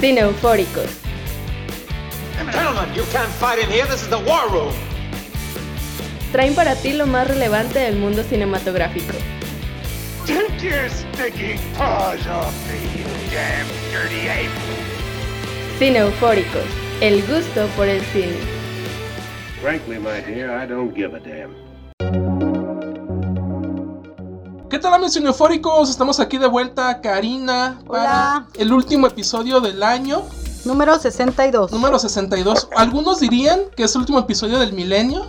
[0.00, 0.90] Cine Eufóricos.
[2.52, 3.86] Gentlemen, you can't fight in here.
[3.86, 4.74] This is the war room.
[6.32, 9.14] Traen para ti lo más relevante del mundo cinematográfico.
[10.26, 14.50] Take your sticky paws off me, you damn dirty ape!
[15.78, 16.66] Cine Eufóricos.
[17.00, 18.36] El gusto por el cine.
[19.60, 21.63] Frankly, my dear, I don't give a damn.
[24.74, 25.88] ¿Qué tal amigos cineufóricos?
[25.88, 28.46] Estamos aquí de vuelta, Karina, para Hola.
[28.54, 30.24] el último episodio del año,
[30.64, 31.70] Número 62.
[31.70, 32.70] número 62.
[32.76, 35.26] Algunos dirían que es el último episodio del milenio.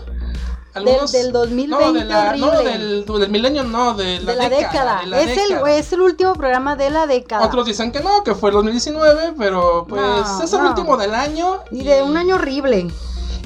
[0.73, 1.11] Algunos...
[1.11, 4.99] del 2020 No, de la- no, del, del milenio, no, de la, de la década.
[5.01, 5.61] de la es, década.
[5.71, 7.45] El, es el último programa de la década.
[7.45, 10.69] Otros dicen que no, que fue el 2019, pero pues No, es el no.
[10.69, 11.59] último del año.
[11.69, 12.87] Y de un año horrible.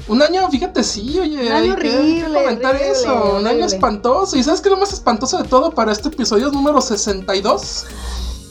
[0.08, 4.36] Un año, fíjate, sí, oye, Un año que- horrible, comentar horrible, eso, un año espantoso.
[4.36, 7.84] ¿Y sabes qué es lo más espantoso de todo para este episodio es número 62?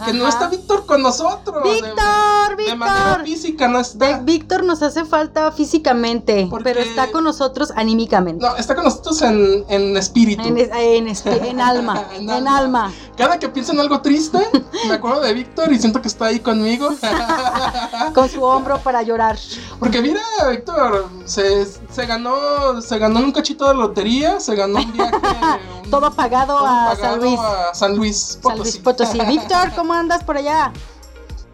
[0.05, 1.63] Que no está Víctor con nosotros.
[1.63, 2.55] de- ¡Víctor!
[2.57, 3.26] De, manera ¡Víctor!
[3.26, 4.17] física no De- está.
[4.20, 8.46] Víctor nos hace falta físicamente, Porque- pero está con nosotros anímicamente.
[8.46, 10.43] No, está con nosotros en, en espíritu.
[10.48, 12.57] En, en, espi- en alma, En alma.
[12.57, 12.93] alma.
[13.18, 14.40] Cada que pienso en algo triste,
[14.88, 16.90] me acuerdo de Víctor y siento que está ahí conmigo.
[18.13, 19.38] con su hombro para llorar.
[19.79, 24.91] Porque mira, Víctor, se, se ganó se ganó un cachito de lotería, se ganó un
[24.93, 25.16] viaje.
[25.84, 27.40] un- Todo pagado todo a pagado San Luis.
[27.40, 28.79] a San Luis San Luis Potosí.
[29.20, 29.20] Potosí.
[29.26, 30.71] Víctor, ¿cómo andas por allá?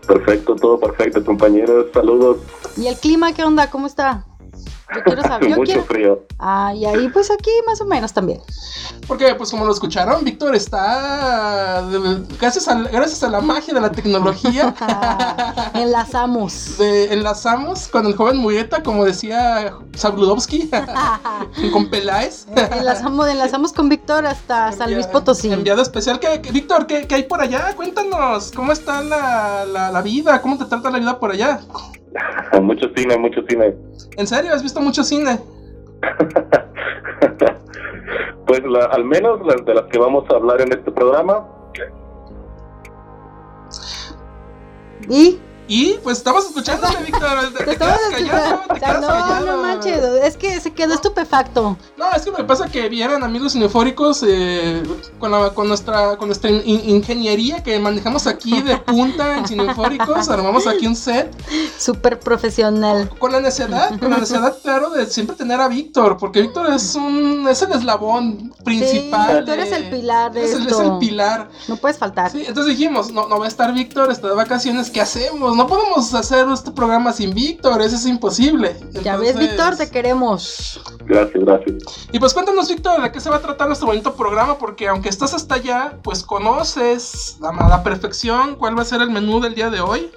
[0.07, 1.87] Perfecto, todo perfecto, compañeros.
[1.93, 2.37] Saludos.
[2.77, 3.69] ¿Y el clima qué onda?
[3.69, 4.25] ¿Cómo está?
[4.93, 5.49] Yo quiero saber.
[5.49, 5.83] Yo Mucho quiero.
[5.85, 6.23] frío.
[6.39, 8.41] Ah, y ahí pues aquí más o menos también.
[9.07, 11.83] Porque, pues como lo escucharon, Víctor está.
[12.39, 14.73] Gracias a, gracias a la magia de la tecnología.
[15.73, 16.77] Enlazamos.
[16.77, 20.69] de- enlazamos con el joven Muyeta, como decía Sabludowski,
[21.73, 22.45] con Peláez.
[22.71, 25.51] enlazamos, enlazamos con Víctor hasta San Luis Potosí.
[25.51, 26.19] Enviado especial.
[26.19, 27.73] ¿Qué, qué- Víctor, ¿qué, qué hay por allá?
[27.75, 30.41] Cuéntanos, ¿cómo está la, la, la vida?
[30.41, 31.61] ¿Cómo te trata la vida por allá?
[32.61, 33.75] Mucho cine, mucho cine.
[34.17, 34.53] ¿En serio?
[34.53, 35.39] ¿Has visto mucho cine?
[38.47, 41.47] pues la- al menos las de las que vamos a hablar en este programa.
[45.09, 47.51] Y Y pues estamos escuchándote, Víctor.
[47.57, 49.45] Te, te quedas callado, te quedas No, callado.
[49.47, 51.75] no manches, es que se quedó estupefacto.
[51.97, 54.83] No, es que me pasa que vieran amigos cinefóricos eh,
[55.17, 60.29] con, la- con nuestra con nuestra in- ingeniería que manejamos aquí de punta en cinefóricos,
[60.29, 61.35] armamos aquí un set
[61.79, 63.09] Súper profesional.
[63.17, 66.93] con la necesidad, con la necesidad claro de siempre tener a Víctor, porque Víctor es
[66.93, 69.43] un es el eslabón principal.
[69.45, 71.49] tú eres el pilar de es el, es el pilar.
[71.67, 72.31] No puedes faltar.
[72.31, 75.54] Sí, entonces dijimos, no, no va a estar Víctor, está de vacaciones, ¿qué hacemos?
[75.55, 78.75] No podemos hacer este programa sin Víctor, eso es imposible.
[79.03, 80.81] Ya ves, Víctor, te queremos.
[81.05, 82.07] Gracias, gracias.
[82.11, 85.07] Y pues cuéntanos, Víctor, de qué se va a tratar nuestro bonito programa, porque aunque
[85.07, 89.55] estás hasta allá, pues conoces a la perfección cuál va a ser el menú del
[89.55, 90.11] día de hoy.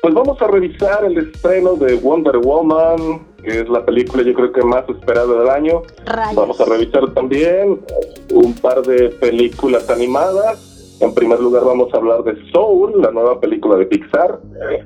[0.00, 4.52] Pues vamos a revisar el estreno de Wonder Woman, que es la película yo creo
[4.52, 5.82] que más esperada del año.
[6.04, 6.36] Rayos.
[6.36, 7.84] Vamos a revisar también
[8.32, 10.69] un par de películas animadas.
[11.00, 14.38] En primer lugar vamos a hablar de Soul, la nueva película de Pixar.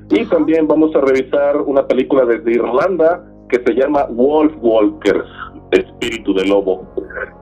[0.09, 5.27] Y también vamos a revisar una película desde Irlanda que se llama Wolf Walkers,
[5.71, 6.87] Espíritu de Lobo.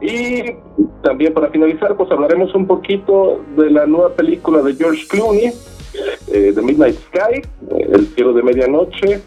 [0.01, 0.56] Y
[1.03, 5.51] también para finalizar pues hablaremos un poquito de la nueva película de George Clooney,
[6.31, 7.41] eh, Midnight Sky,
[7.78, 9.22] eh, El cielo de medianoche.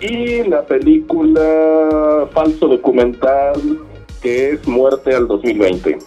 [0.00, 3.54] Y la película falso documental
[4.20, 5.98] que es Muerte al 2020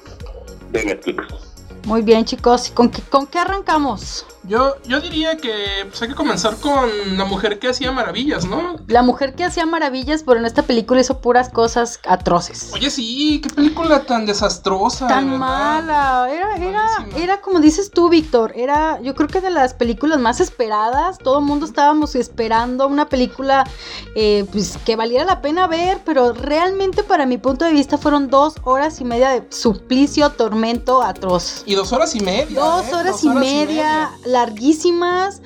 [0.72, 1.47] de Netflix.
[1.88, 2.68] Muy bien, chicos.
[2.68, 4.26] ¿Y ¿Con qué, ¿Con qué arrancamos?
[4.44, 5.52] Yo, yo diría que
[5.90, 8.78] pues, hay que comenzar con la mujer que hacía maravillas, ¿no?
[8.88, 12.72] La mujer que hacía maravillas, pero en esta película hizo puras cosas atroces.
[12.74, 15.06] Oye, sí, qué película tan desastrosa.
[15.08, 15.40] de Tan verdad.
[15.40, 16.30] mala.
[16.32, 16.88] Era, era,
[17.18, 18.54] era como dices tú, Víctor.
[18.56, 21.18] Era, yo creo que de las películas más esperadas.
[21.18, 23.66] Todo el mundo estábamos esperando una película
[24.16, 28.30] eh, pues, que valiera la pena ver, pero realmente, para mi punto de vista, fueron
[28.30, 31.64] dos horas y media de suplicio, tormento atroz.
[31.66, 32.60] Y dos horas y media.
[32.60, 32.96] Dos ¿eh?
[32.96, 35.42] horas, y, media, larguísimas.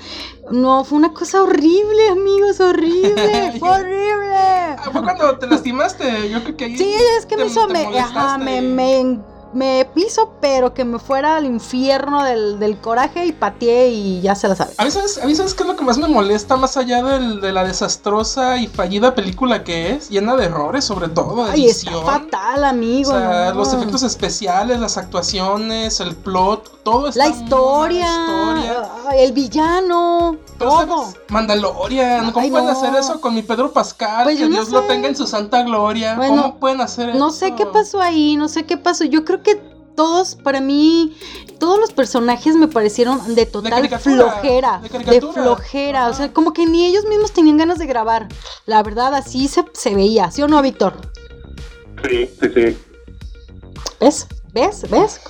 [0.49, 3.53] No, fue una cosa horrible, amigos, horrible.
[3.59, 4.35] fue horrible.
[4.35, 6.29] Ah, fue cuando te lastimaste.
[6.29, 6.77] Yo creo que ahí.
[6.77, 9.19] Sí, es que te- me hizo, me, ajá, me, me,
[9.53, 14.35] me hizo, pero que me fuera al infierno del, del coraje y pateé y ya
[14.35, 14.73] se la sabe.
[14.77, 16.55] A mí, ¿sabes, a mí, ¿sabes qué es lo que más me molesta?
[16.57, 21.09] Más allá del- de la desastrosa y fallida película que es, llena de errores, sobre
[21.09, 21.45] todo.
[21.45, 22.05] De Ay, está edición.
[22.05, 23.11] fatal, amigo.
[23.11, 23.55] O sea, no.
[23.59, 28.89] los efectos especiales, las actuaciones, el plot, todo está La muy historia, la historia.
[29.23, 31.03] el villano, Pero, todo.
[31.05, 31.17] ¿sabes?
[31.29, 32.71] Mandalorian, ¿cómo Ay, pueden no.
[32.73, 34.23] hacer eso con mi Pedro Pascal?
[34.23, 36.15] Pues que no Dios lo tenga en su santa gloria.
[36.15, 37.19] Bueno, ¿Cómo pueden hacer eso?
[37.19, 39.03] No sé qué pasó ahí, no sé qué pasó.
[39.05, 39.55] Yo creo que
[39.95, 41.15] todos, para mí,
[41.59, 44.79] todos los personajes me parecieron de total flojera.
[44.79, 45.33] de De, caricatura.
[45.33, 46.07] flojera.
[46.07, 48.27] O sea, como que ni ellos mismos tenían ganas de grabar.
[48.65, 50.31] La verdad, así se, se veía.
[50.31, 50.93] ¿Sí o no, Víctor?
[52.07, 52.77] Sí, sí, sí.
[53.99, 54.27] ¿Ves?
[54.53, 54.89] ¿Ves?
[54.89, 55.21] ¿Ves?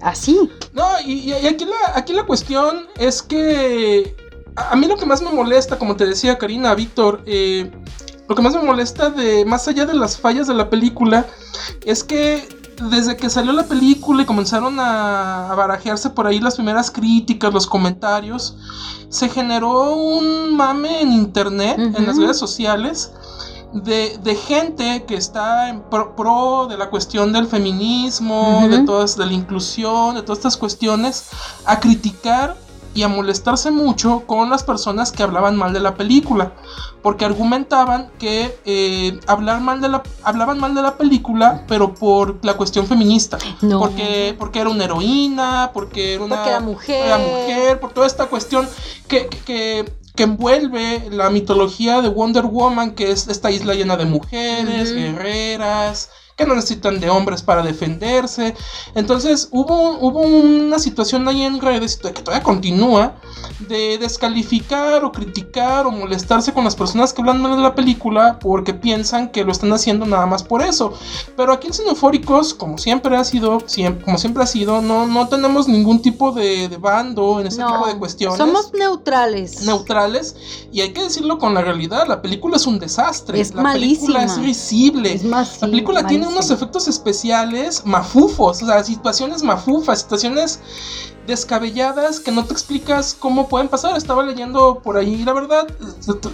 [0.00, 0.50] Así.
[0.72, 4.14] No, y, y aquí, la, aquí la cuestión es que
[4.56, 7.70] a, a mí lo que más me molesta, como te decía Karina, Víctor, eh,
[8.28, 11.26] lo que más me molesta de más allá de las fallas de la película
[11.84, 12.48] es que
[12.88, 17.52] desde que salió la película y comenzaron a, a barajearse por ahí las primeras críticas,
[17.52, 18.56] los comentarios,
[19.08, 23.12] se generó un mame en internet, en las redes sociales,
[23.72, 29.16] de, de gente que está en pro, pro de la cuestión del feminismo, de todas,
[29.16, 31.28] de la inclusión, de todas estas cuestiones,
[31.64, 32.56] a criticar
[32.94, 36.52] y a molestarse mucho con las personas que hablaban mal de la película,
[37.02, 42.38] porque argumentaban que eh, hablar mal de la, hablaban mal de la película, pero por
[42.42, 43.78] la cuestión feminista, No.
[43.78, 47.06] porque, porque era una heroína, porque era una Porque era mujer.
[47.06, 48.68] era mujer, por toda esta cuestión
[49.08, 49.84] que, que,
[50.14, 56.10] que- envuelve la mitología de Wonder Woman, que es esta isla llena de mujeres, guerreras,
[56.40, 58.54] que no necesitan de hombres para defenderse.
[58.94, 63.16] Entonces hubo, hubo una situación ahí en redes que todavía continúa
[63.68, 68.38] de descalificar o criticar o molestarse con las personas que hablan mal de la película
[68.40, 70.94] porque piensan que lo están haciendo nada más por eso.
[71.36, 75.28] Pero aquí en Cinefóricos, como siempre ha sido, siem- como siempre ha sido, no, no
[75.28, 78.38] tenemos ningún tipo de, de bando en ese tipo de cuestiones.
[78.38, 79.62] somos neutrales.
[79.62, 80.36] neutrales
[80.72, 83.40] y hay que decirlo con la realidad, la película es un desastre.
[83.40, 84.46] Es la película es malísima.
[84.46, 85.12] risible.
[85.12, 86.29] Es más, La película tiene malísimo.
[86.30, 90.60] Unos efectos especiales mafufos, o sea, situaciones mafufas, situaciones
[91.30, 93.96] descabelladas que no te explicas cómo pueden pasar.
[93.96, 95.66] Estaba leyendo por ahí, la verdad,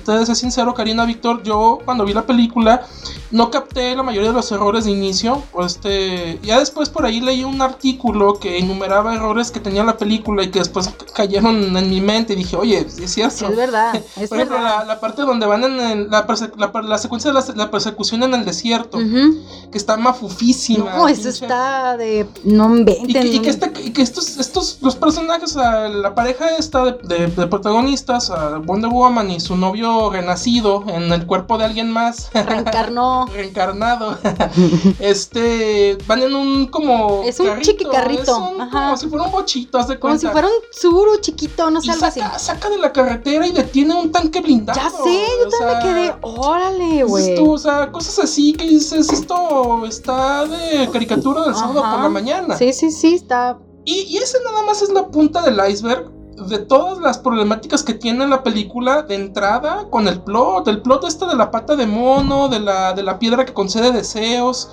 [0.04, 2.86] te, ser sincero, Karina, Víctor, yo cuando vi la película
[3.30, 5.42] no capté la mayoría de los errores de inicio.
[5.64, 10.42] Este, ya después por ahí leí un artículo que enumeraba errores que tenía la película
[10.42, 13.48] y que después cayeron en mi mente y dije, oye, es cierto.
[13.48, 13.94] Es verdad.
[14.16, 14.78] Es Por ejemplo, verdad.
[14.80, 16.26] la, la parte donde van en el- la,
[16.56, 20.96] la, la secuencia de la, persecución en el desierto, que está mafufísima.
[20.96, 21.28] No, eso pinche.
[21.44, 22.26] está de.
[22.44, 23.12] No Y inventen.
[23.12, 27.26] que, y que, esta- y que estos, estos, los personajes, la pareja esta de, de-
[27.26, 32.30] de protagonistas, a Wonder Woman y su novio renacido en el cuerpo de alguien más,
[32.34, 33.26] reencarnó.
[33.26, 34.16] reencarnado,
[35.00, 37.22] este, van en un como...
[37.24, 38.70] Es un chiquicarrito, es un- ajá.
[38.70, 41.88] como si fuera un bochito, haz de Como si fuera un Zuru chiquito, no sé,
[41.88, 42.20] y algo así.
[42.20, 44.78] saca, saca de la carretera y detiene un tanque blindado.
[44.80, 46.14] Ya sé, yo también me quedé.
[46.22, 47.34] Órale, güey.
[47.38, 52.56] o sea, cosas así que dices, esto está de caricatura del sábado por la mañana.
[52.56, 53.58] Sí, sí, sí, está.
[53.86, 56.10] Y, y ese nada más es la punta del iceberg
[56.48, 61.04] de todas las problemáticas que tiene la película de entrada con el plot, el plot
[61.04, 64.68] este de la pata de mono, de la, de la piedra que concede deseos.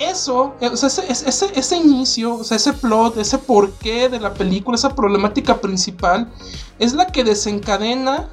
[0.00, 4.18] Eso, eh, o sea, ese- ese, ese inicio, o sea, ese plot, ese porqué de
[4.18, 6.32] la película, esa problemática principal,
[6.78, 8.28] es la que desencadena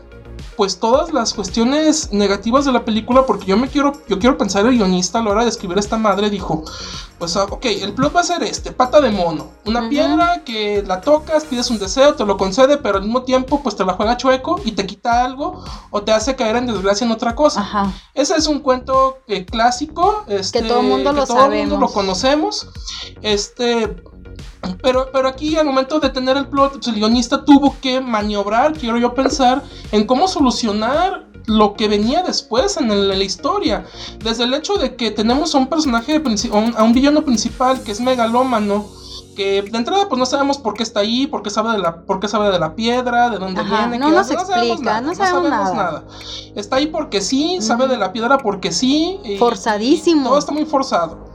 [0.55, 4.65] pues todas las cuestiones negativas de la película porque yo me quiero yo quiero pensar
[4.65, 6.63] el guionista a la hora de escribir esta madre dijo
[7.19, 10.83] pues ah, ok el plot va a ser este pata de mono una piedra que
[10.85, 13.93] la tocas pides un deseo te lo concede pero al mismo tiempo pues te la
[13.93, 17.61] juega chueco y te quita algo o te hace caer en desgracia en otra cosa.
[17.61, 17.93] Ajá.
[18.13, 22.67] ese es un cuento eh, clásico este, todo mundo lo todo el mundo lo conocemos.
[23.21, 23.95] Este
[24.81, 28.73] pero, pero aquí al momento de tener el plot, pues, el guionista tuvo que maniobrar,
[28.73, 33.85] quiero yo pensar, en cómo solucionar lo que venía después en, el- en la historia.
[34.23, 37.23] Desde el hecho de que tenemos a un personaje, princi- a un, a un villano
[37.23, 38.85] principal que es megalómano,
[39.35, 42.01] que de entrada pues no sabemos por qué está ahí, por qué sabe de la,
[42.01, 44.99] por qué sabe de la piedra, de dónde Ajá, viene, no qué nos hace, explica,
[44.99, 46.03] no sabemos nada.
[46.55, 49.19] Está ahí porque sí, sabe de la piedra porque sí.
[49.37, 50.27] Forzadísimo.
[50.27, 51.29] todo está muy forzado.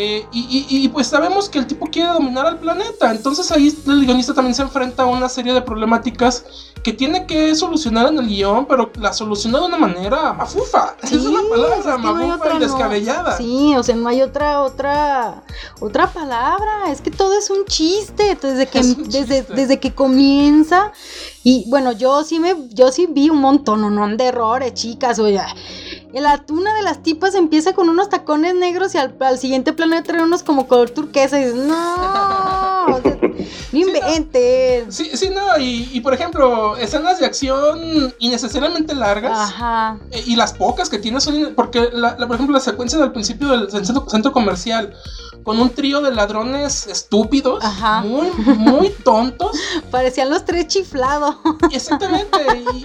[0.00, 0.38] Eh, y,
[0.70, 3.10] y- y, pues sabemos que el tipo quiere dominar al planeta.
[3.10, 6.44] Entonces ahí el guionista también se enfrenta a una serie de problemáticas
[6.84, 10.94] que tiene que solucionar en el guion, pero la soluciona de una manera mafufa.
[11.02, 12.60] Sí, es la palabra, mafufa y no.
[12.60, 13.36] descabellada.
[13.36, 15.42] Sí, o sea, no hay otra, otra,
[15.80, 16.92] otra palabra.
[16.92, 18.38] Es que todo es un chiste.
[18.40, 20.92] Desde que, Es un desde, desde que comienza.
[21.42, 25.18] Y bueno, yo sí me, yo sí vi un montón, no, no de errores, chicas.
[25.18, 25.40] Oye,
[26.14, 30.02] la una de las tipas empieza con unos tacones negros y al, al siguiente plano
[30.02, 31.38] trae unos como color turquesa.
[31.38, 33.18] Y dices, no, o sea,
[33.72, 34.90] no inventen.
[34.92, 39.38] Sí, sí, no, y, y, por ejemplo, escenas de acción innecesariamente largas.
[39.38, 39.98] Ajá.
[40.10, 41.54] Eh, Y las pocas que tiene son.
[41.54, 44.94] Porque, la, la- por ejemplo, la secuencia del principio del centro, centro comercial,
[45.44, 48.00] con un trío de ladrones estúpidos, Ajá.
[48.00, 49.56] muy, muy tontos.
[49.90, 51.36] Parecían los tres chiflados.
[51.72, 52.38] Exactamente.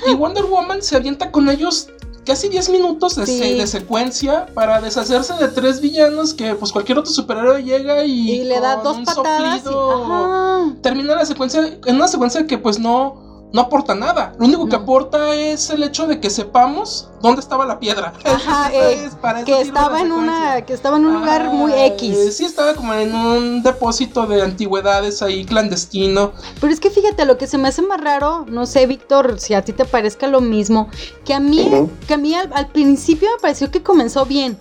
[0.08, 1.88] Y, y Wonder Woman se avienta con ellos
[2.26, 3.38] casi 10 minutos de, Sí.
[3.38, 8.32] se- de secuencia para deshacerse de tres villanos que pues cualquier otro superhéroe llega y,
[8.32, 12.80] Y le da dos un patadas soplido termina la secuencia en una secuencia que pues
[12.80, 14.34] no, no aporta nada.
[14.40, 18.12] Lo único que aporta es el hecho de que sepamos dónde estaba la piedra.
[18.26, 20.64] Ajá, eh, es, para Que estaba en una.
[20.64, 22.36] Que estaba en un lugar Ah, muy eh, X.
[22.36, 26.34] Sí, estaba como en un depósito de antigüedades ahí clandestino.
[26.60, 29.54] Pero es que fíjate, lo que se me hace más raro, no sé, Víctor, si
[29.54, 30.90] a ti te parezca lo mismo,
[31.24, 34.58] que a mí, que a mí al, al principio me pareció que comenzó bien.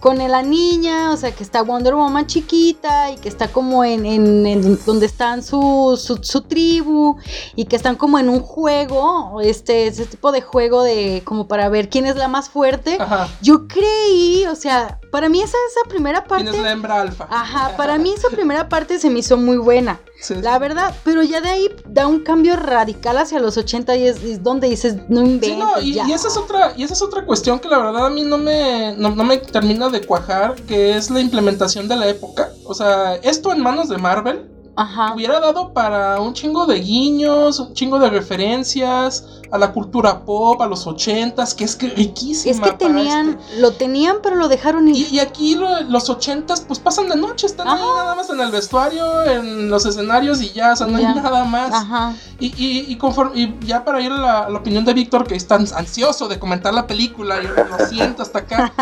[0.00, 4.06] Con la niña, o sea, que está Wonder Woman chiquita y que está como en,
[4.06, 7.16] en- en donde están su, su, su tribu
[7.54, 11.68] y que están como en un juego, este, ese tipo de juego de como para
[11.68, 12.96] ver quién es la más fuerte.
[12.98, 13.28] Ajá.
[13.42, 16.44] Yo creí, o sea, para mí esa, esa primera parte...
[16.44, 17.26] Tienes la hembra alfa.
[17.30, 20.00] Ajá, para mí esa primera parte se me hizo muy buena.
[20.20, 20.34] Sí.
[20.42, 24.22] La verdad, pero ya de ahí da un cambio radical hacia los 80 y es,
[24.22, 25.50] es donde dices, no inventes.
[25.50, 26.06] Sí, no, y, ya.
[26.06, 28.38] y esa es otra, y esa es otra cuestión que la verdad a mí no
[28.38, 32.50] me, no, no me termina de cuajar, que es la implementación de la época.
[32.64, 35.14] O sea, esto en manos de Marvel Ajá.
[35.14, 40.60] hubiera dado para un chingo de guiños, un chingo de referencias a la cultura pop,
[40.62, 42.52] a los ochentas, que es que riquísima.
[42.54, 44.96] Es que tenían, este- lo tenían, pero lo dejaron ir.
[45.10, 48.40] Y, y aquí lo- los ochentas pues pasan de noche, están ahí nada más en
[48.40, 51.08] el vestuario, en los escenarios y ya, o sea, no Ya.
[51.10, 51.72] hay nada más.
[51.72, 52.14] Ajá.
[52.38, 55.56] Y, y, y, conforme, y ya para ir a la, opinión de Víctor, que está
[55.56, 58.72] ansioso de comentar la película, yo lo siento hasta acá.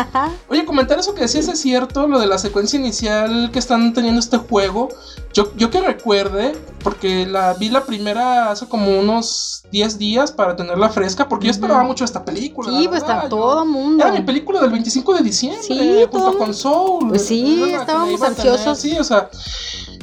[0.49, 4.19] Oye, comentar eso que decías es cierto, lo de la secuencia inicial que están teniendo
[4.19, 4.89] este juego.
[5.33, 10.55] Yo, yo que recuerde, porque la vi la primera hace como unos 10 días para
[10.59, 12.69] tenerla fresca, porque yo esperaba mucho esta película.
[12.69, 14.03] Sí, pues está todo mundo.
[14.03, 17.07] Era mi película del 25 de diciembre, Sí, junto con Soul.
[17.07, 18.77] Pues sí, estábamos ansiosos.
[18.77, 19.29] Sí, o sea.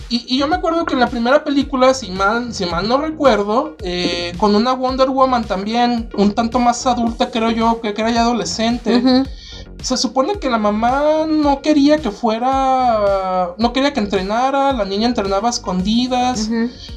[0.08, 2.96] Y, y yo me acuerdo que en la primera película, si mal, si mal no
[2.98, 8.00] recuerdo, eh, con una Wonder Woman también, un tanto más adulta, creo yo, que, que
[8.00, 8.96] era ya adolescente.
[8.96, 9.24] Ujú.
[9.82, 13.54] Se supone que la mamá no quería que fuera.
[13.58, 16.48] No quería que entrenara, la niña entrenaba a escondidas.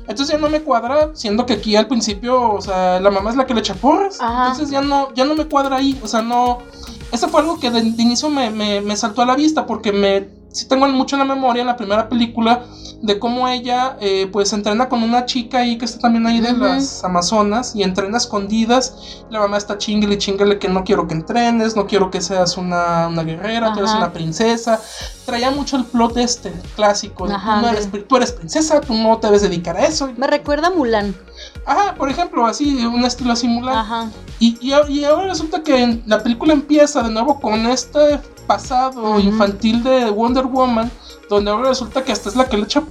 [0.07, 3.35] Entonces ya no me cuadra, siendo que aquí al principio, o sea, la mamá es
[3.35, 4.19] la que le echa porras.
[4.21, 4.51] Ajá.
[4.51, 5.99] Entonces ya no, ya no me cuadra ahí.
[6.03, 6.59] O sea, no.
[7.11, 9.91] Eso fue algo que de, de inicio me, me- me saltó a la vista porque
[9.91, 10.38] me.
[10.51, 12.65] Sí tengo mucho en la memoria en la primera película
[13.01, 16.53] de cómo ella eh, pues entrena con una chica ahí que está también ahí de
[16.53, 19.23] las Amazonas y entrena escondidas.
[19.29, 22.57] La mamá está chingle y chingle que no quiero que entrenes, no quiero que seas
[22.57, 23.99] una, una guerrera, tú eres Ajá.
[23.99, 24.81] una princesa.
[25.25, 27.27] Traía mucho el plot este clásico.
[27.27, 30.11] de Ajá, tú, no eres, tú eres princesa, tú no te debes dedicar a eso.
[30.17, 31.15] Me recuerda a Mulan.
[31.65, 33.77] Ajá, por ejemplo, así, un estilo similar.
[33.77, 34.09] Ajá.
[34.39, 39.83] Y, y, y ahora resulta que la película empieza de nuevo con este pasado infantil
[39.83, 40.89] de Wonder Woman,
[41.29, 42.81] donde ahora resulta que hasta es la que le echa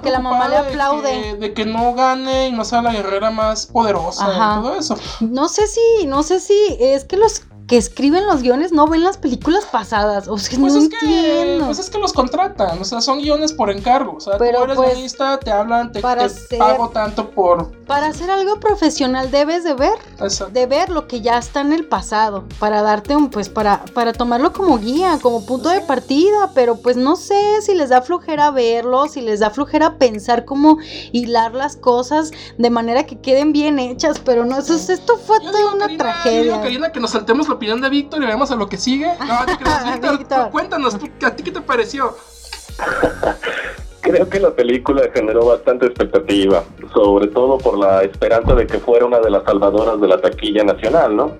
[0.00, 1.10] que la mamá le de aplaude.
[1.22, 4.58] que- De que, no gane y no sea la guerrera más poderosa Ajá.
[4.58, 4.96] y todo eso.
[5.20, 9.04] No sé si, no sé si es que los que escriben los guiones no ven
[9.04, 10.26] las películas pasadas.
[10.26, 10.96] O sea, Pues no es, que,
[11.40, 11.66] entiendo.
[11.66, 14.14] pues es que los contratan, o sea, son guiones por encargo.
[14.16, 17.28] O sea, Pero, tú eres pues, guionista, te hablan, te, para te ser- pago tanto
[17.30, 17.70] por.
[17.84, 20.50] Para hacer algo profesional debes de ver, Exacto.
[20.54, 24.14] de ver lo que ya está en el pasado, para darte un, pues, para, para
[24.14, 28.50] tomarlo como guía, como punto de partida, pero pues no sé si les da flojera
[28.50, 30.76] verlo, si les da flojera pensar cómo
[31.12, 35.50] hilar las cosas de manera que queden bien hechas, pero no, eso, esto fue Yo
[35.50, 36.42] toda digo, una Karina, yo tragedia.
[36.42, 39.06] digo, Karina, que nos saltemos la opinión de Víctor y vayamos a lo que sigue.
[39.26, 39.46] No,
[39.92, 40.50] Víctor, Víctor.
[40.50, 42.16] cuéntanos, ¿tú- ¿a ti qué te pareció?
[44.00, 46.62] Creo que la película generó bastante expectativa,
[46.94, 50.62] sobre todo por la esperanza de que fuera una de las salvadoras de la taquilla
[50.64, 51.32] nacional, ¿no?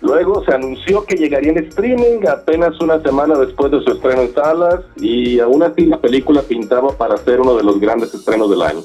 [0.00, 4.34] Luego se anunció que llegaría en streaming apenas una semana después de su estreno en
[4.34, 8.62] salas y aún así la película pintaba para ser uno de los grandes estrenos del
[8.62, 8.80] año.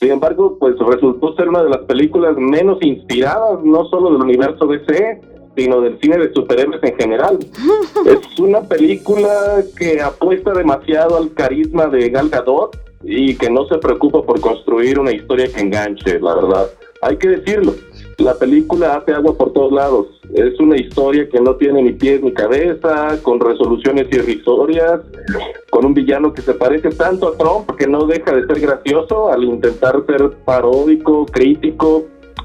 [0.00, 4.66] Sin embargo, pues resultó ser una de las películas menos inspiradas, no solo del universo
[4.66, 5.20] DC,
[5.58, 7.38] sino del cine de superhéroes en general.
[8.06, 13.78] es una película que apuesta demasiado al carisma de Gal Gadot y que no se
[13.78, 16.70] preocupa por construir una historia que enganche, la verdad.
[17.02, 17.74] Hay que decirlo,
[18.18, 20.06] la película hace agua por todos lados.
[20.32, 25.00] Es una historia que no tiene ni pies ni cabeza, con resoluciones irrisorias,
[25.70, 29.32] con un villano que se parece tanto a Trump que no deja de ser gracioso
[29.32, 32.04] al intentar ser paródico, crítico,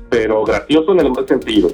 [0.10, 1.70] pero gracioso en el mal sentido.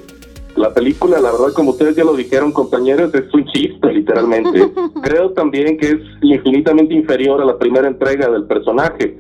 [0.55, 4.71] La película, la verdad, como ustedes ya lo dijeron, compañeros, es un chiste, literalmente.
[5.03, 9.17] Creo también que es infinitamente inferior a la primera entrega del personaje.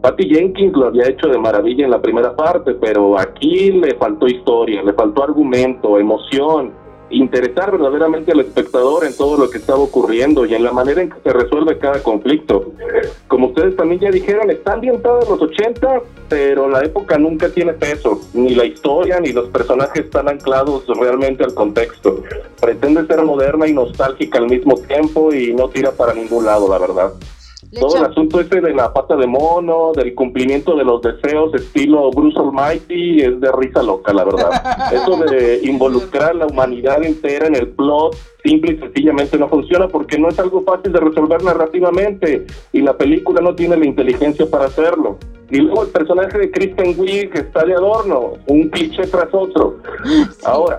[0.00, 4.26] Patty Jenkins lo había hecho de maravilla en la primera parte, pero aquí le faltó
[4.26, 6.72] historia, le faltó argumento, emoción.
[7.10, 11.10] Interesar verdaderamente al espectador en todo lo que estaba ocurriendo y en la manera en
[11.10, 12.72] que se resuelve cada conflicto.
[13.28, 17.72] Como ustedes también ya dijeron, está ambientada en los 80, pero la época nunca tiene
[17.72, 22.22] peso, ni la historia ni los personajes están anclados realmente al contexto.
[22.60, 26.78] Pretende ser moderna y nostálgica al mismo tiempo y no tira para ningún lado, la
[26.78, 27.12] verdad.
[27.72, 31.54] Le Todo el asunto ese de la pata de mono, del cumplimiento de los deseos
[31.54, 34.50] estilo Bruce Almighty es de risa loca, la verdad.
[34.92, 40.18] Eso de involucrar la humanidad entera en el plot simple y sencillamente no funciona porque
[40.18, 44.64] no es algo fácil de resolver narrativamente y la película no tiene la inteligencia para
[44.64, 45.18] hacerlo.
[45.50, 49.76] Y luego el personaje de Kristen Wiig está de adorno, un cliché tras otro.
[50.44, 50.78] Ahora,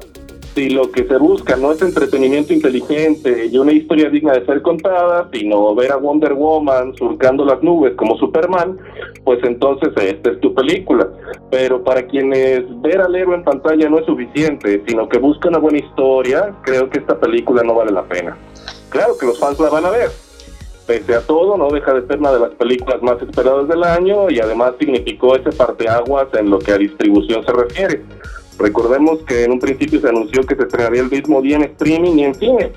[0.53, 4.61] si lo que se busca no es entretenimiento inteligente y una historia digna de ser
[4.61, 8.77] contada, sino ver a Wonder Woman surcando las nubes como Superman,
[9.23, 11.07] pues entonces esta es tu película.
[11.49, 15.59] Pero para quienes ver al héroe en pantalla no es suficiente, sino que buscan una
[15.59, 18.37] buena historia, creo que esta película no vale la pena.
[18.89, 20.09] Claro que los fans la van a ver.
[20.85, 24.29] Pese a todo, no deja de ser una de las películas más esperadas del año
[24.29, 28.01] y además significó ese parteaguas en lo que a distribución se refiere.
[28.61, 32.17] Recordemos que en un principio se anunció que se estrenaría el mismo día en streaming
[32.17, 32.71] y en cine.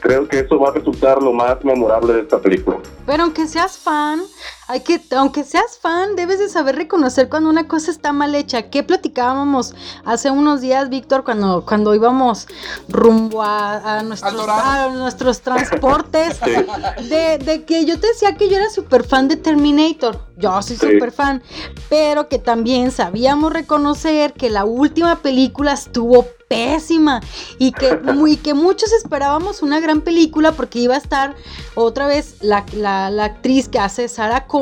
[0.00, 2.78] Creo que eso va a resultar lo más memorable de esta película.
[3.06, 4.22] Pero aunque seas fan,
[4.70, 8.70] hay que, aunque seas fan, debes de saber reconocer cuando una cosa está mal hecha.
[8.70, 9.74] ¿Qué platicábamos
[10.04, 12.46] hace unos días, Víctor, cuando, cuando íbamos
[12.88, 14.90] rumbo a, a nuestros, Dorado.
[14.90, 16.38] a nuestros transportes?
[16.44, 17.04] Sí.
[17.08, 20.20] De, de que yo te decía que yo era súper fan de Terminator.
[20.36, 20.86] Yo soy Sí.
[20.92, 21.42] súper fan.
[21.88, 27.20] Pero que también sabíamos reconocer que la última película estuvo pésima
[27.58, 31.36] y que, muy, que muchos esperábamos una gran película porque iba a estar
[31.76, 34.59] otra vez la, la- la actriz que hace Sarah Connor,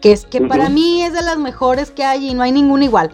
[0.00, 0.72] que es que para Ujú.
[0.72, 3.10] mí es de las mejores que hay y no hay ninguna igual.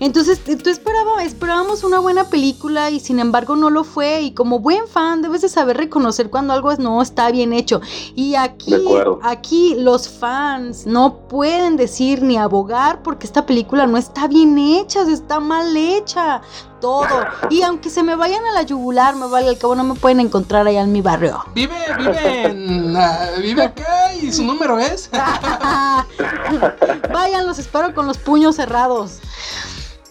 [0.00, 4.22] Entonces, tú esperaba, esperábamos una buena película y sin embargo no lo fue.
[4.22, 7.80] Y como buen fan, debes de saber reconocer cuando algo no está bien hecho.
[8.14, 8.74] Y aquí,
[9.22, 15.02] aquí los fans no pueden decir ni abogar porque esta película no está bien hecha,
[15.02, 16.42] está mal hecha.
[16.80, 17.06] Todo.
[17.50, 20.20] Y aunque se me vayan a la yugular, me vale al cabo, no me pueden
[20.20, 21.44] encontrar allá en mi barrio.
[21.54, 25.10] Vive, vive en, ah, vive acá y su número es.
[27.12, 29.18] Vayan, los espero con los puños cerrados.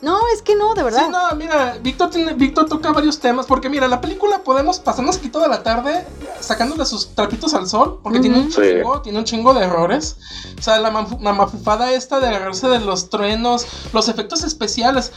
[0.01, 1.05] No, es que no, de verdad.
[1.05, 5.17] Sí, no, mira, Víctor tiene, Víctor toca varios temas, porque mira, la película podemos pasarnos
[5.17, 6.07] aquí toda la tarde
[6.39, 8.51] sacándole sus trapitos al sol, porque tiene un.
[8.51, 8.61] Sí.
[8.61, 10.17] chingo, tiene un chingo de errores.
[10.57, 15.11] O sea, la, mafu- la mafufada esta de agarrarse de los truenos, los efectos especiales.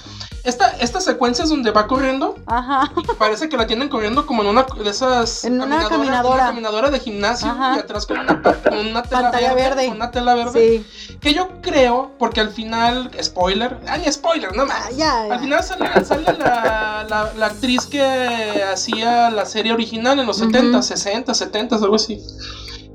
[0.44, 2.90] Esta, esta secuencia es donde va corriendo, Ajá.
[2.96, 6.34] y parece que la tienen corriendo como en una de esas En una caminadora- caminadora.
[6.34, 7.76] una caminadora de gimnasio Ajá.
[7.76, 9.86] y atrás con una, con una tela Pantalla verde.
[9.86, 10.84] con una tela verde.
[11.06, 11.16] Sí.
[11.20, 14.96] Que yo creo, porque al final, spoiler, ni spoiler, no más.
[14.96, 15.34] ya, ya.
[15.34, 18.02] Al final sale, sale la, la- la actriz que
[18.72, 20.50] hacía la serie original en los Ujú.
[20.50, 22.20] 70, 60, 70, algo así.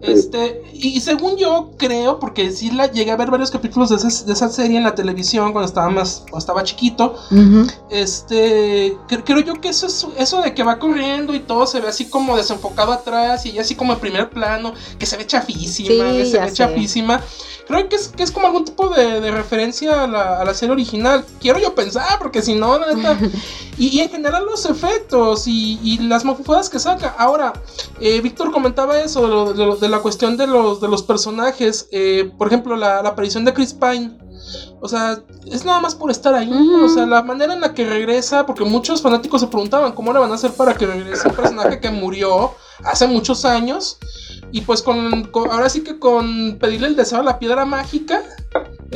[0.01, 4.25] Este, y según yo creo, porque sí la llegué a ver varios capítulos de esa,
[4.25, 7.15] de esa serie en la televisión cuando estaba más, cuando estaba chiquito.
[7.31, 7.65] Ujú.
[7.89, 11.79] Este, cre- creo yo que eso es eso de que va corriendo y todo se
[11.79, 16.11] ve así como desenfocado atrás y así como en primer plano, que se ve chafísima,
[16.11, 16.53] Sí, que se ve sé.
[16.55, 17.21] chafísima.
[17.67, 20.53] Creo que es, que es como algún tipo de, de referencia a la, a la
[20.53, 21.25] serie original.
[21.41, 23.17] Quiero yo pensar, porque si no, la neta.
[23.77, 27.13] y, y en general los efectos y, y las mafufadas que saca.
[27.17, 27.51] Ahora,
[27.99, 31.87] eh, Víctor comentaba eso, de, lo- lo- de la cuestión de los, de los personajes.
[31.91, 34.17] Eh, por ejemplo, la, la aparición de Chris Pine.
[34.79, 35.19] O sea,
[35.51, 36.51] es nada más por estar ahí.
[36.83, 40.19] O sea, la manera en la que regresa, porque muchos fanáticos se preguntaban cómo le
[40.19, 42.51] van a hacer para que regrese un personaje que murió
[42.83, 43.97] hace muchos años.
[44.51, 48.21] Y pues con, con- ahora sí que con pedirle el deseo a la piedra mágica,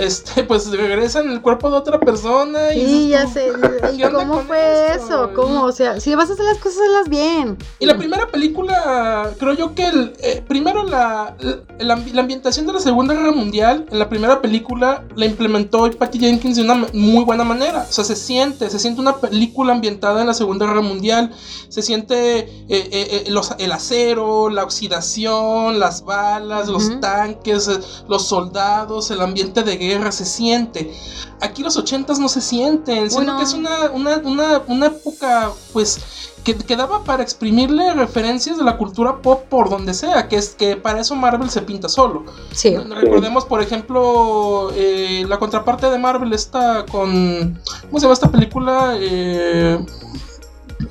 [0.02, 2.74] este, pues regresa en el cuerpo de otra persona.
[2.74, 3.52] Y Sí, ya sé.
[3.94, 5.06] ¿Y ¿qué onda cómo fue esto?
[5.06, 5.34] eso?
[5.34, 5.64] ¿Cómo?
[5.64, 7.58] O sea, si vas a hacer las cosas, hazlas bien.
[7.80, 11.36] Y la primera película, creo yo que el, eh, primero la,
[11.80, 16.20] la, la ambientación de la Segunda Guerra Mundial, en la primera película la implementó Patty
[16.20, 17.86] Jenkins de una muy buena manera.
[17.90, 21.32] O sea, se siente, se siente una película ambientada en la Segunda Guerra Mundial.
[21.70, 27.00] Se siente eh, eh, eh, los- el acero, la oxidación, las balas, los Ujú.
[27.00, 30.93] tanques, eh, los soldados, el ambiente de guerra, se siente.
[31.39, 33.38] Aquí los ochentas no se sienten, sino Bueno.
[33.38, 35.99] que es una, una, una, una época, pues,
[36.43, 40.49] que, que daba para exprimirle referencias de la cultura pop por donde sea, que es
[40.49, 42.25] que para eso Marvel se pinta solo.
[42.51, 42.75] Sí.
[42.77, 47.60] Recordemos, por ejemplo, eh, la contraparte de Marvel está con.
[47.88, 48.95] ¿Cómo se llama esta película?
[48.99, 49.84] Eh,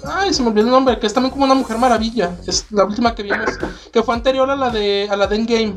[0.05, 2.37] Ay, se me olvidó el nombre, que es también como una mujer maravilla.
[2.47, 3.51] Es la última que vimos,
[3.93, 5.75] que fue anterior a la de, a la de Endgame.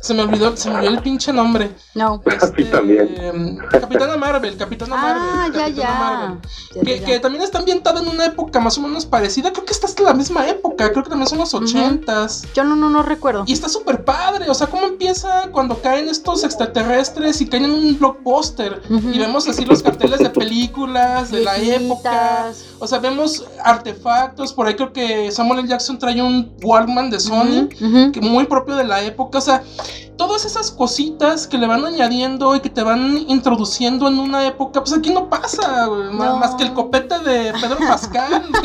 [0.00, 1.70] Se me olvidó, se me olvidó el pinche nombre.
[1.94, 2.22] No.
[2.40, 3.58] Así también.
[3.70, 5.52] Capitana Marvel, Capitana Ah, Marvel.
[5.52, 5.98] ya, Capitana ya.
[5.98, 6.38] Marvel.
[6.74, 7.20] Ya, Que, ya, que ya.
[7.20, 9.52] también está ambientada en una época más o menos parecida.
[9.52, 10.90] Creo que está hasta la misma época.
[10.92, 12.44] Creo que también son los ochentas.
[12.54, 13.44] Yo no, no, no recuerdo.
[13.46, 14.48] Y está súper padre.
[14.48, 18.82] O sea, cómo empieza cuando caen estos extraterrestres y caen en un blockbuster.
[18.90, 22.52] Y vemos así los carteles de películas de la época.
[22.78, 24.52] O sea, vemos artefactos.
[24.52, 25.68] Por ahí creo que Samuel L.
[25.68, 27.68] Jackson trae un Walkman de Sony.
[28.12, 29.38] Que muy propio de la época.
[29.38, 29.62] O sea,
[30.16, 34.80] todas esas cositas que le van añadiendo y que te van introduciendo en una época,
[34.82, 36.36] pues aquí no pasa, güey, más, No.
[36.38, 38.42] más que el copete de Pedro Pascal.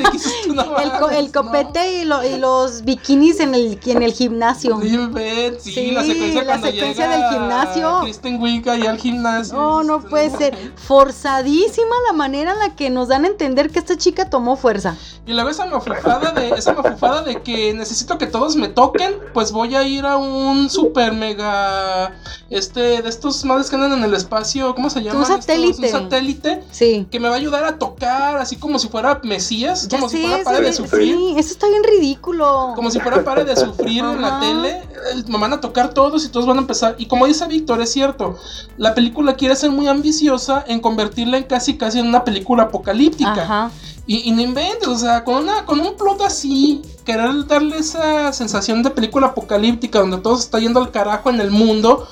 [0.82, 1.32] El, co- el ¿no?
[1.44, 4.80] copete y, lo- y los bikinis en el, en el gimnasio.
[4.82, 8.00] Sí, ven, sí, Sí, la secuencia, la cuando secuencia llega del gimnasio.
[8.02, 9.56] Kristen Wiig ahí al gimnasio.
[9.58, 10.56] No, no puede ser.
[10.76, 14.96] Forzadísima la manera en la que nos dan a entender que esta chica tomó fuerza.
[15.26, 19.52] Y luego esa mafufada de, esa mafufada de que necesito que todos me toquen, pues
[19.52, 22.14] voy a ir a un super mega,
[22.50, 25.26] este, de estos madres que andan en el espacio, ¿cómo se llama?
[25.26, 25.86] satélite.
[25.86, 27.08] Un satélite Sí.
[27.12, 30.18] que me va a ayudar a tocar, así como si fuera Mesías, Ya como sé,
[30.18, 31.16] si fuera padre de sufrir.
[31.16, 32.74] sí, eso está bien ridículo.
[32.76, 34.82] Como si fuera padre de sufrir en la tele,
[35.28, 36.96] van a tocar todos y todos van a empezar.
[36.98, 38.38] Y como dice Víctor, es cierto,
[38.78, 43.44] la película quiere ser muy ambiciosa en convertirla en casi casi en una película apocalíptica.
[43.44, 43.72] Ajá.
[44.08, 48.34] Y, y no inventes, o sea, con, una, con un plot así, querer darle esa
[48.34, 52.08] sensación de película apocalíptica donde todo se está yendo al carajo en el mundo,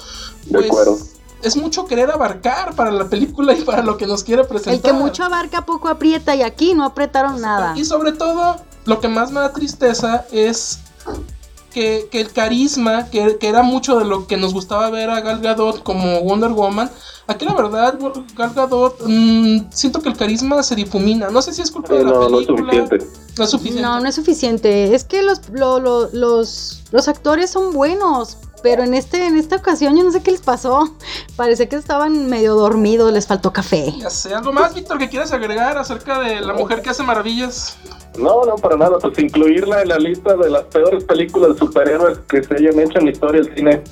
[0.51, 4.73] pues es mucho querer abarcar para la película y para lo que nos quiere presentar.
[4.73, 7.73] El que mucho abarca poco aprieta y aquí no apretaron nada.
[7.77, 10.79] Y sobre todo, lo que más me da tristeza es
[11.73, 15.21] que, que el carisma, que, que era mucho de lo que nos gustaba ver a
[15.21, 16.89] Gal Gadot como Wonder Woman,
[17.27, 17.97] aquí la verdad,
[18.35, 21.29] Gal Gadot, mm, siento que el carisma se difumina.
[21.29, 22.73] No sé si es culpa Sí, de la no, no es película.
[22.73, 23.07] suficiente.
[23.37, 23.81] No es suficiente.
[23.81, 24.95] No, no es suficiente.
[24.95, 28.37] Es que los, lo- lo- los, los actores son buenos.
[28.61, 30.93] Pero en este, en esta ocasión yo no sé qué les pasó.
[31.35, 33.93] Parece que estaban medio dormidos, les faltó café.
[33.97, 37.77] Ya sé, algo más, Víctor, que quieras agregar acerca de la mujer que hace maravillas.
[38.17, 38.97] No, no, para nada.
[38.99, 42.99] Pues incluirla en la lista de las peores películas de superhéroes que se hayan hecho
[42.99, 43.83] en la historia del cine.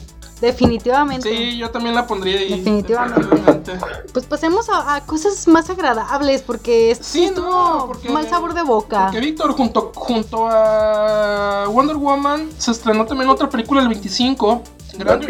[0.41, 1.29] Definitivamente.
[1.29, 2.49] Sí, yo también la pondría ahí.
[2.49, 3.21] Definitivamente.
[3.21, 3.79] Definitivamente.
[4.13, 8.53] Pues pasemos a, a cosas más agradables porque esto Sí, estuvo no, porque- mal sabor
[8.53, 9.05] de boca.
[9.05, 14.63] Porque Víctor, junto, junto a Wonder Woman, se estrenó también otra película el 25.
[14.97, 15.21] Gran,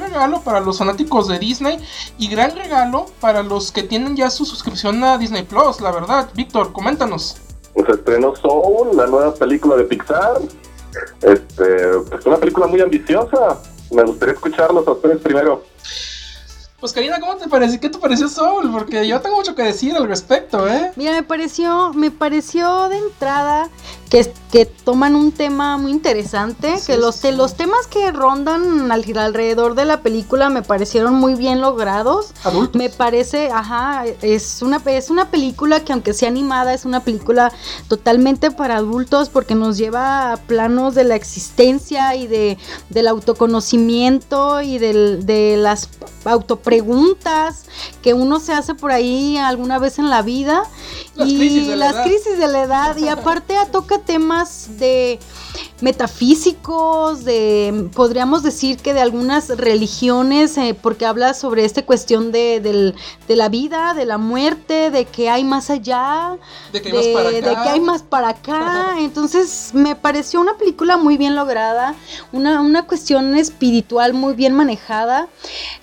[0.00, 1.78] regalo para los fanáticos de Disney
[2.18, 6.28] y gran regalo para los que tienen ya su suscripción a Disney Plus, la verdad.
[6.34, 7.36] Víctor, coméntanos.
[7.74, 10.40] Pues estrenó Soul, la nueva película de Pixar.
[11.22, 13.58] Este, es una película muy ambiciosa.
[13.90, 15.64] Me gustaría escucharlos a ustedes primero.
[16.80, 17.78] Pues Karina, ¿cómo te pareció?
[17.78, 18.70] ¿Qué te pareció Soul?
[18.72, 20.92] Porque yo tengo mucho que decir al respecto, ¿eh?
[20.96, 23.68] Mira, me pareció, me pareció de entrada
[24.10, 28.90] que, que toman un tema muy interesante, Sí, que los, sí, los temas que rondan
[28.90, 32.32] al- alrededor de la película me parecieron muy bien logrados.
[32.42, 32.76] Adulto.
[32.76, 37.52] Me parece, ajá, es una, es una película que aunque sea animada, es una película
[37.86, 44.60] totalmente para adultos porque nos lleva a planos de la existencia y de, del autoconocimiento
[44.60, 45.88] y del- de las
[46.24, 47.64] autopreguntas
[48.02, 50.64] que uno se hace por ahí alguna vez en la vida.
[51.16, 52.04] Las y crisis de la las edad.
[52.04, 52.96] crisis de la edad.
[52.96, 55.18] Y aparte toca temas de
[55.80, 62.60] metafísicos, de podríamos decir que de algunas religiones, eh, porque habla sobre esta cuestión de,
[62.60, 62.94] del-
[63.28, 66.36] de la vida, de la muerte, de que hay más allá,
[66.72, 67.32] De que hay más para acá.
[67.48, 68.94] de que hay más para acá.
[68.98, 71.94] Entonces me pareció una película muy bien lograda,
[72.32, 75.28] una, una cuestión espiritual muy bien manejada,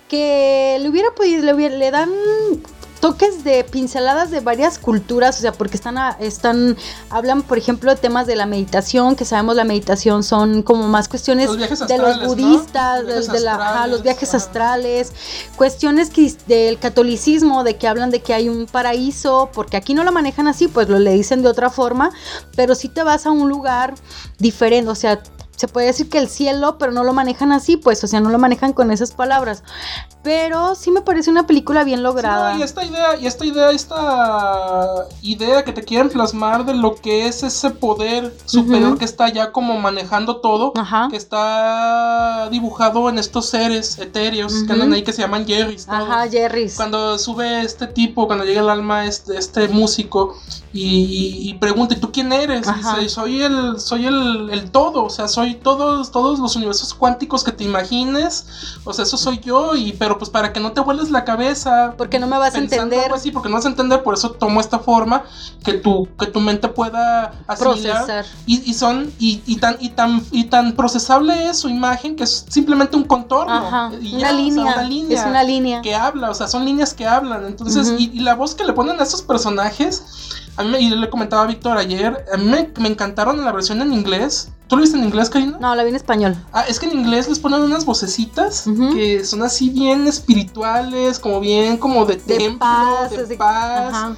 [0.08, 2.10] que le hubiera podido, le, hubiera- le dan
[3.00, 6.76] toques de pinceladas de varias culturas, o sea, porque están, a- están,
[7.10, 11.08] hablan, por ejemplo, de temas de la meditación, que sabemos la meditación son como más
[11.08, 11.56] cuestiones Los
[11.88, 15.12] de los budistas, Los de, de la- ajá, los viajes astrales,
[15.56, 20.04] cuestiones que, del catolicismo, de que hablan de que hay un paraíso, porque aquí no
[20.04, 22.10] lo manejan así, pues lo le dicen de otra forma,
[22.56, 23.94] pero si te vas a un lugar
[24.38, 25.20] diferente, o sea,
[25.58, 28.30] se puede decir que el cielo, pero no lo manejan así, pues, o sea, no
[28.30, 29.64] lo manejan con esas palabras.
[30.22, 32.52] Pero sí me parece una película bien lograda.
[32.52, 36.74] Sí, no, y esta idea, y esta idea, esta idea que te quieren plasmar de
[36.74, 38.98] lo que es ese poder superior Ujú.
[38.98, 41.08] que está ya como manejando todo, Ajá.
[41.10, 44.72] que está dibujado en estos seres etéreos que Ujú.
[44.74, 45.86] andan ahí que se llaman Jerrys.
[45.86, 45.98] todos.
[46.08, 46.76] Ajá, Jerry's.
[46.76, 50.36] Cuando sube este tipo, cuando llega el alma, este, este músico,
[50.72, 52.66] y, y- pregunta, ¿y tú quién eres?
[52.68, 56.56] Y dice, soy el, soy el, el todo, o sea, soy soy todos, todos los
[56.56, 58.46] universos cuánticos que te imagines,
[58.84, 61.94] o sea, eso soy yo, y pero pues para que no te vueles la cabeza.
[61.96, 63.04] Porque no me vas a entender.
[63.04, 65.24] algo así, porque no vas a entender, por eso tomo esta forma
[65.64, 68.04] que tu, que tu mente pueda asimilar.
[68.04, 68.26] Procesar.
[68.46, 72.24] Y, y son, y, y tan, y tan, y tan procesable es su imagen que
[72.24, 73.52] es simplemente un contorno.
[73.52, 75.82] Ajá, Y una ya, o sea, línea, una línea es una línea.
[75.82, 77.46] que habla, o sea, son líneas que hablan.
[77.46, 80.02] Entonces, y, y la voz que le ponen a estos personajes,
[80.58, 83.52] a mí, y le comentaba a Víctor ayer, a mí me, me encantaron en la
[83.52, 84.50] versión en inglés.
[84.66, 85.56] ¿Tú lo viste en inglés, Karina?
[85.58, 86.36] No, la vi en español.
[86.52, 91.40] Ah, es que en inglés les ponen unas vocecitas que son así bien espirituales, como
[91.40, 93.94] bien como de, De templo, paz, de paz.
[93.94, 94.16] ajá.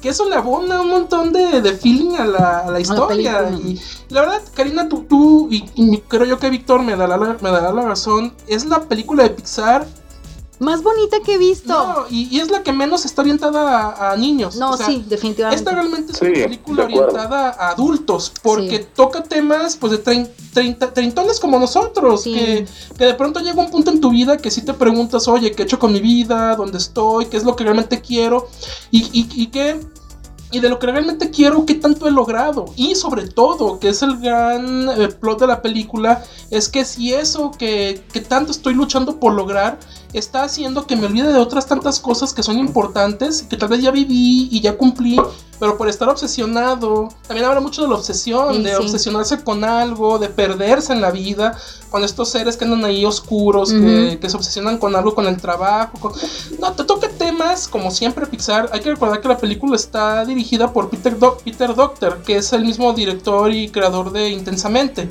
[0.00, 3.48] Que eso le abona un montón de, de feeling a la, a la historia.
[3.52, 7.36] y la verdad, Karina, tú, tú y, y creo yo que Víctor me dará, la,
[7.40, 9.86] me dará la razón, es la película de Pixar
[10.58, 11.72] Más bonita que he visto.
[11.72, 14.56] no, y, y es la que menos está orientada a, a niños.
[14.56, 15.58] No, O sea, sí, definitivamente.
[15.58, 18.86] Esta realmente es Sí, una película orientada a adultos, porque Sí.
[18.94, 22.34] toca temas pues de trein- treinta- treintones como nosotros, Sí.
[22.34, 25.50] que, que de pronto llega un punto en tu vida que sí te preguntas, oye,
[25.52, 26.54] ¿qué he hecho con mi vida?
[26.54, 27.26] ¿Dónde estoy?
[27.26, 28.48] ¿Qué es lo que realmente quiero?
[28.92, 29.80] Y, y, y qué...
[30.54, 32.66] Y de lo que realmente quiero, ¿qué tanto he logrado?
[32.76, 37.14] Y sobre todo, que es el gran eh, plot de la película, es que si
[37.14, 39.78] eso que, que tanto estoy luchando por lograr
[40.12, 43.82] está haciendo que me olvide de otras tantas cosas que son importantes, que tal vez
[43.82, 45.16] ya viví y ya cumplí,
[45.62, 48.76] pero por estar obsesionado, también habla mucho de la obsesión, Sí, de sí.
[48.82, 51.56] obsesionarse con algo, de perderse en la vida,
[51.88, 55.96] con estos seres que andan ahí oscuros, que, se obsesionan con algo, con el trabajo.
[56.00, 56.12] con-
[56.58, 60.72] No, te toca temas, como siempre Pixar, hay que recordar que la película está dirigida
[60.72, 65.08] por Peter, Do- Peter Docter, que es el mismo director y creador de Intensamente.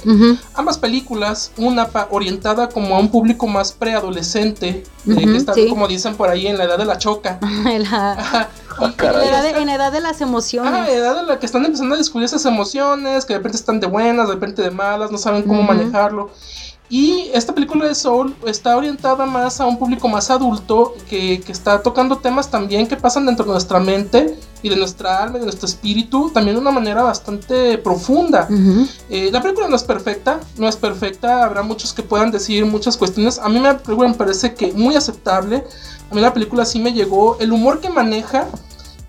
[0.55, 5.67] Ambas películas, una orientada como a un público más preadolescente, que está sí.
[5.69, 7.39] como dicen por ahí en la edad de la choca.
[7.65, 9.17] En la, Ajá, y- en caray.
[9.17, 10.71] la edad de, en la edad de las emociones.
[10.73, 13.79] Ah, edad en la que están empezando a descubrir esas emociones, que de repente están
[13.79, 16.29] de buenas, de repente de malas, no saben cómo manejarlo.
[16.91, 21.53] Y esta película de Soul está orientada más a un público más adulto, que, que
[21.53, 25.39] está tocando temas también que pasan dentro de nuestra mente y de nuestra alma y
[25.39, 28.45] de nuestro espíritu, también de una manera bastante profunda.
[28.49, 28.85] Ujú.
[29.09, 32.97] Eh, la película no es perfecta, no es perfecta, habrá muchos que puedan decir muchas
[32.97, 33.39] cuestiones.
[33.39, 35.63] A mí la película me parece que muy aceptable.
[36.11, 37.37] A mí la película sí me llegó.
[37.39, 38.47] El humor que maneja,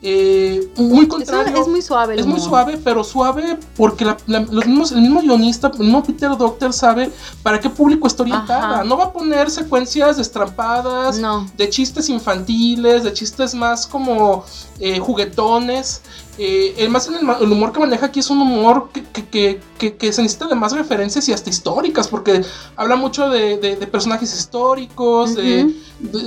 [0.05, 1.61] eh, muy Es, contrario.
[1.62, 2.19] es muy suave.
[2.19, 6.03] Es muy suave, pero suave porque la- la- los mismos, el mismo guionista, el mismo
[6.03, 7.12] Peter Doctor sabe
[7.43, 8.75] para qué público está orientada.
[8.77, 8.85] Ajá.
[8.85, 11.47] No va a poner secuencias destrampadas, No.
[11.57, 14.45] de chistes infantiles, de chistes más como
[14.85, 16.03] eh, juguetones.
[16.38, 19.29] Eh, el, más en el, el humor que maneja aquí es un humor que, que-
[19.29, 22.42] que- que- que se necesita de más referencias y hasta históricas, porque
[22.75, 25.75] habla mucho de, de- de personajes históricos, de-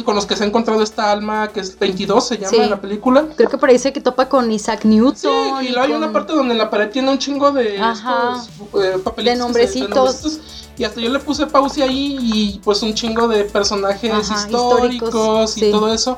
[0.06, 2.58] con los que se ha encontrado esta alma, que es 22, se llama Sí.
[2.58, 3.26] en la película.
[3.36, 5.16] Creo que por ahí dice que topa con Isaac Newton.
[5.16, 5.28] Sí,
[5.66, 8.50] y luego hay con- una parte donde en la pared tiene un chingo de estos
[8.82, 9.90] eh, papelitos De se- nombrecitos.
[9.90, 10.40] nombrecitos.
[10.78, 15.08] Y hasta yo le puse pausa ahí y pues un chingo de personajes Ajá, históricos,
[15.10, 15.72] históricos, y sí.
[15.72, 16.18] todo eso.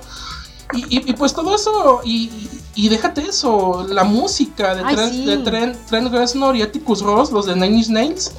[0.74, 2.30] Y, y- y, pues todo eso, y,
[2.90, 5.26] déjate eso, la música de, Ay, Trent, sí.
[5.26, 8.32] de Trent, Trent Reznor y Atticus Ross, los de Nine Inch Nails.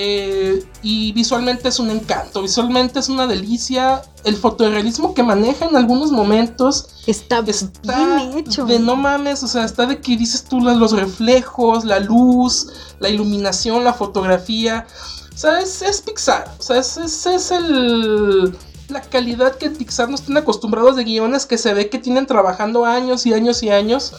[0.00, 4.02] eh, y visualmente es un encanto, visualmente es una delicia.
[4.24, 8.64] El fotorrealismo que maneja en algunos momentos Está, está bien hecho.
[8.64, 12.68] de no mames, o sea, está de que dices tú los reflejos, la luz,
[13.00, 14.86] la iluminación, la fotografía.
[15.34, 16.44] O sea, es, es Pixar.
[16.58, 18.56] O sea, es, es, es el
[18.88, 22.84] la calidad que Pixar nos tiene acostumbrados de guiones que se ve que tienen trabajando
[22.84, 24.14] años y años y años.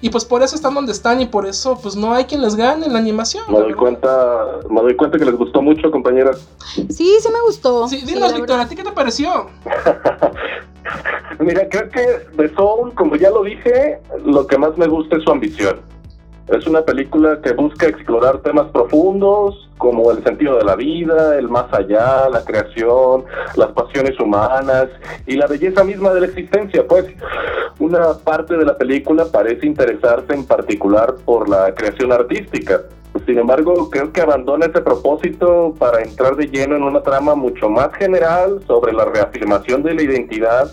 [0.00, 2.56] Y pues por eso están donde están y por eso pues no hay quien les
[2.56, 3.44] gane en la animación.
[3.48, 6.46] Me doy cuenta, me doy cuenta que les gustó mucho, compañeras.
[6.74, 7.88] Sí, sí me gustó.
[7.88, 8.60] Sí, Sí, dinos, la Víctor.
[8.60, 9.46] ¿a ti qué te pareció?
[11.38, 15.22] Mira, creo que de Soul, como ya lo dije, lo que más me gusta es
[15.24, 15.80] su ambición.
[16.48, 21.48] Es una película que busca explorar temas profundos como el sentido de la vida, el
[21.48, 23.24] más allá, la creación,
[23.56, 24.88] las pasiones humanas
[25.26, 26.86] y la belleza misma de la existencia.
[26.86, 27.06] Pues
[27.78, 32.82] una parte de la película parece interesarse en particular por la creación artística.
[33.26, 37.70] Sin embargo, creo que abandona ese propósito para entrar de lleno en una trama mucho
[37.70, 40.70] más general sobre la reafirmación de la identidad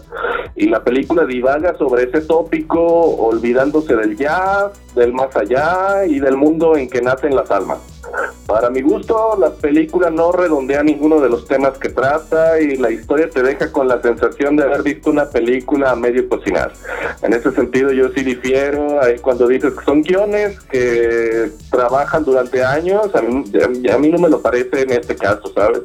[0.55, 6.35] y la película divaga sobre ese tópico olvidándose del ya, del más allá y del
[6.35, 8.00] mundo en que nacen las almas.
[8.45, 12.91] Para mi gusto, la película no redondea ninguno de los temas que trata y la
[12.91, 16.73] historia te deja con la sensación de haber visto una película a medio cocinar.
[17.21, 22.63] En ese sentido yo sí difiero ahí cuando dices que son guiones que trabajan durante
[22.63, 23.43] años, a mí,
[23.89, 25.81] a mí no me lo parece en este caso, ¿sabes?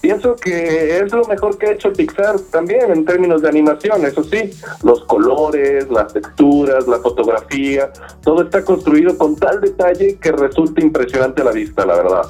[0.00, 4.24] Pienso que es lo mejor que ha hecho Pixar también en términos de animación, eso
[4.24, 4.50] sí,
[4.82, 7.92] los colores, las texturas, la fotografía,
[8.22, 11.84] todo está construido con tal detalle que resulta impresionante a la vista.
[11.84, 12.22] La verdad.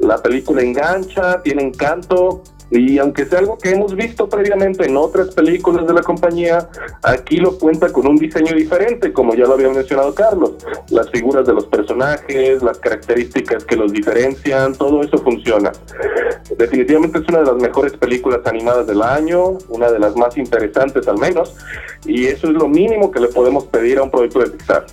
[0.00, 2.42] La película engancha, tiene encanto,
[2.74, 6.70] y aunque sea algo que hemos visto previamente en otras películas de la compañía,
[7.02, 10.52] aquí lo cuenta con un diseño diferente, como ya lo había mencionado Carlos.
[10.88, 15.70] Las figuras de los personajes, las características que los diferencian, todo eso funciona.
[16.56, 21.06] Definitivamente es una de las mejores películas animadas del año, una de las más interesantes
[21.08, 21.54] al menos,
[22.06, 24.86] y eso es lo mínimo que le podemos pedir a un proyecto de Pixar.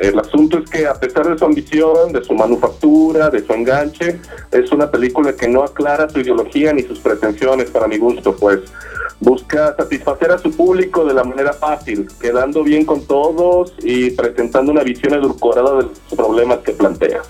[0.00, 4.20] El asunto es que a pesar de su ambición, de su manufactura, de su enganche,
[4.50, 8.60] es una película que no aclara su ideología ni sus pretensiones para mi gusto, pues
[9.20, 14.72] busca satisfacer a su público de la manera fácil, quedando bien con todos y presentando
[14.72, 17.22] una visión edulcorada de los problemas que plantea.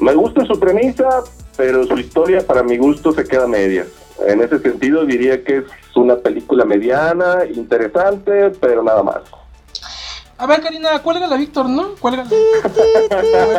[0.00, 1.22] Me gusta su premisa,
[1.56, 3.86] pero su historia para mi gusto se queda media.
[4.26, 5.64] En ese sentido diría que es
[5.96, 9.22] una película mediana, interesante, pero nada más.
[10.42, 11.94] A ver, Karina, cuélgala, Víctor, ¿no?
[12.00, 12.28] Cuélgala.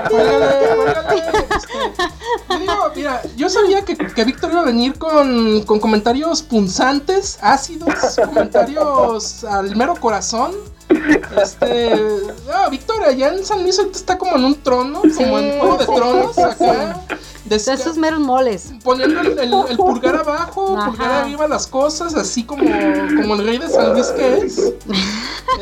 [0.09, 1.23] cuélgale, cuélgale.
[1.55, 1.73] Este,
[2.49, 7.39] yo digo, mira, yo sabía que, que Víctor iba a venir con, con comentarios punzantes,
[7.41, 10.51] ácidos, comentarios al mero corazón.
[11.41, 11.95] Este.
[12.51, 15.77] No, Víctor, allá en San Luis ahorita está como en un trono, como en Juego
[15.77, 16.99] de Tronos, acá.
[17.45, 18.71] De esos meros moles.
[18.83, 20.89] Poniendo el, el- el pulgar abajo, Ajá.
[20.91, 24.73] pulgar arriba las cosas, así como, como el rey de San Luis que es.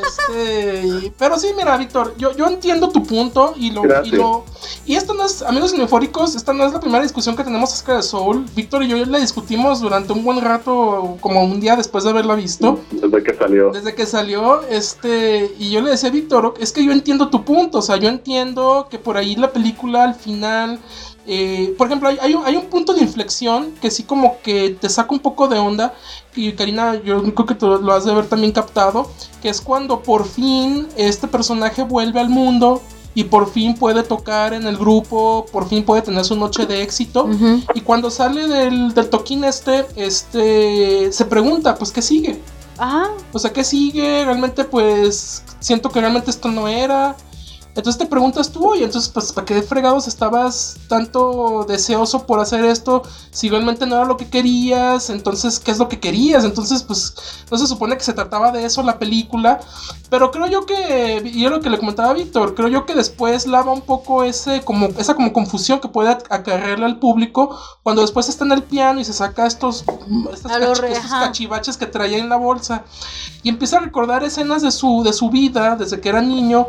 [0.02, 4.46] Este, y- pero sí, mira, Víctor, yo, yo entiendo tu punto y lo, y lo.
[4.86, 7.98] Y esto no es, amigos cinefóricos, esta no es la primera discusión que tenemos acerca
[7.98, 8.46] de Soul.
[8.56, 12.36] Víctor y yo la discutimos durante un buen rato, como un día después de haberla
[12.36, 12.80] visto.
[12.91, 13.72] Desde que salió.
[13.72, 17.44] Desde que salió, este, y yo le decía a Víctor, es que yo entiendo tu
[17.44, 20.80] punto, o sea, yo entiendo que por ahí la película al final,
[21.28, 24.78] eh, por ejemplo, hay, hay un, hay un punto de inflexión que sí como que
[24.80, 25.94] te saca un poco de onda,
[26.36, 29.10] y Karina, yo creo que tú lo has de haber también captado,
[29.42, 32.82] que es cuando por fin este personaje vuelve al mundo
[33.14, 36.82] y por fin puede tocar en el grupo, por fin puede tener su noche de
[36.82, 37.28] éxito.
[37.74, 42.42] Y cuando sale del, del toquín este, este, se pregunta, pues, ¿qué sigue?
[42.80, 44.24] Ah, O sea, ¿qué sigue?
[44.24, 47.18] Realmente, pues, siento que realmente esto no era.
[47.74, 52.66] Entonces te preguntas tú, oye, entonces, pues, ¿para qué fregados estabas tanto deseoso por hacer
[52.66, 53.02] esto?
[53.32, 56.44] Si realmente no era lo que querías, entonces, ¿qué es lo que querías?
[56.44, 57.14] Entonces, pues,
[57.50, 59.60] no se supone que se trataba de eso la película.
[60.10, 62.94] Pero creo yo que, y es lo que le comentaba a Víctor, creo yo que
[62.94, 67.58] después lava un poco ese, como, esa como confusión que puede ac- acarrearle al público
[67.84, 69.86] cuando después está en el piano y se saca estos,
[70.34, 72.84] estas cach- estos cachivaches que traía en la bolsa
[73.44, 76.68] y empieza a recordar escenas de su, de su vida desde que era niño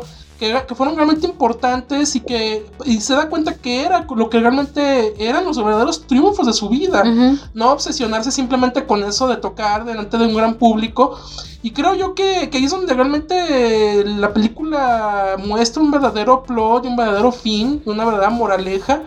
[0.67, 5.13] que, fueron realmente importantes y que y se da cuenta que era lo que realmente
[5.17, 7.03] eran los verdaderos triunfos de su vida
[7.53, 11.17] no obsesionarse simplemente con eso de tocar delante de un gran público.
[11.61, 16.83] Y creo yo que, que ahí es donde realmente la película muestra un verdadero plot
[16.83, 19.03] y un verdadero fin, una verdadera moraleja.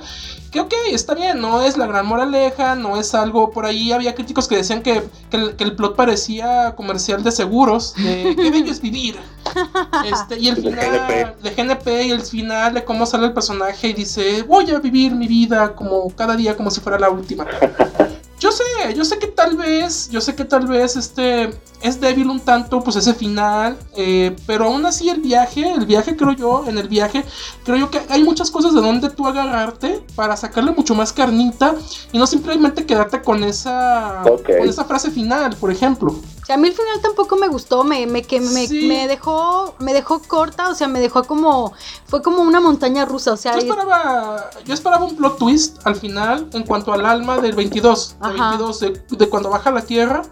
[0.57, 3.51] Que ok, está bien, no es la gran moraleja, no es algo.
[3.51, 7.31] Por ahí había críticos que decían que, que el, que el plot parecía comercial de
[7.31, 9.19] seguros, de qué bello es vivir.
[10.01, 11.37] Este, y el De final GNP.
[11.43, 15.15] de GNP y el final de cómo sale el personaje y dice, voy a vivir
[15.15, 17.47] mi vida como cada día como si fuera la última.
[18.39, 22.29] Yo sé, yo sé que tal vez, yo sé que tal vez este es débil
[22.29, 26.65] un tanto, pues ese final, eh, pero aún así el viaje, el viaje creo yo,
[26.67, 27.25] en el viaje,
[27.65, 31.75] creo yo que hay muchas cosas de donde tú agarrarte para sacarle mucho más carnita
[32.13, 36.15] y no simplemente quedarte con esa, con esa frase final, por ejemplo.
[36.47, 38.87] Sea, a mí el final tampoco me gustó, me, me, que me, Sí.
[38.87, 41.73] me dejó, me dejó corta, o sea, me dejó como,
[42.07, 45.97] fue como una montaña rusa, o sea, Yo esperaba, yo esperaba un plot twist al
[45.97, 48.49] final en cuanto al alma del 22, del Ajá.
[48.51, 50.23] 22 de, de cuando baja a la Tierra,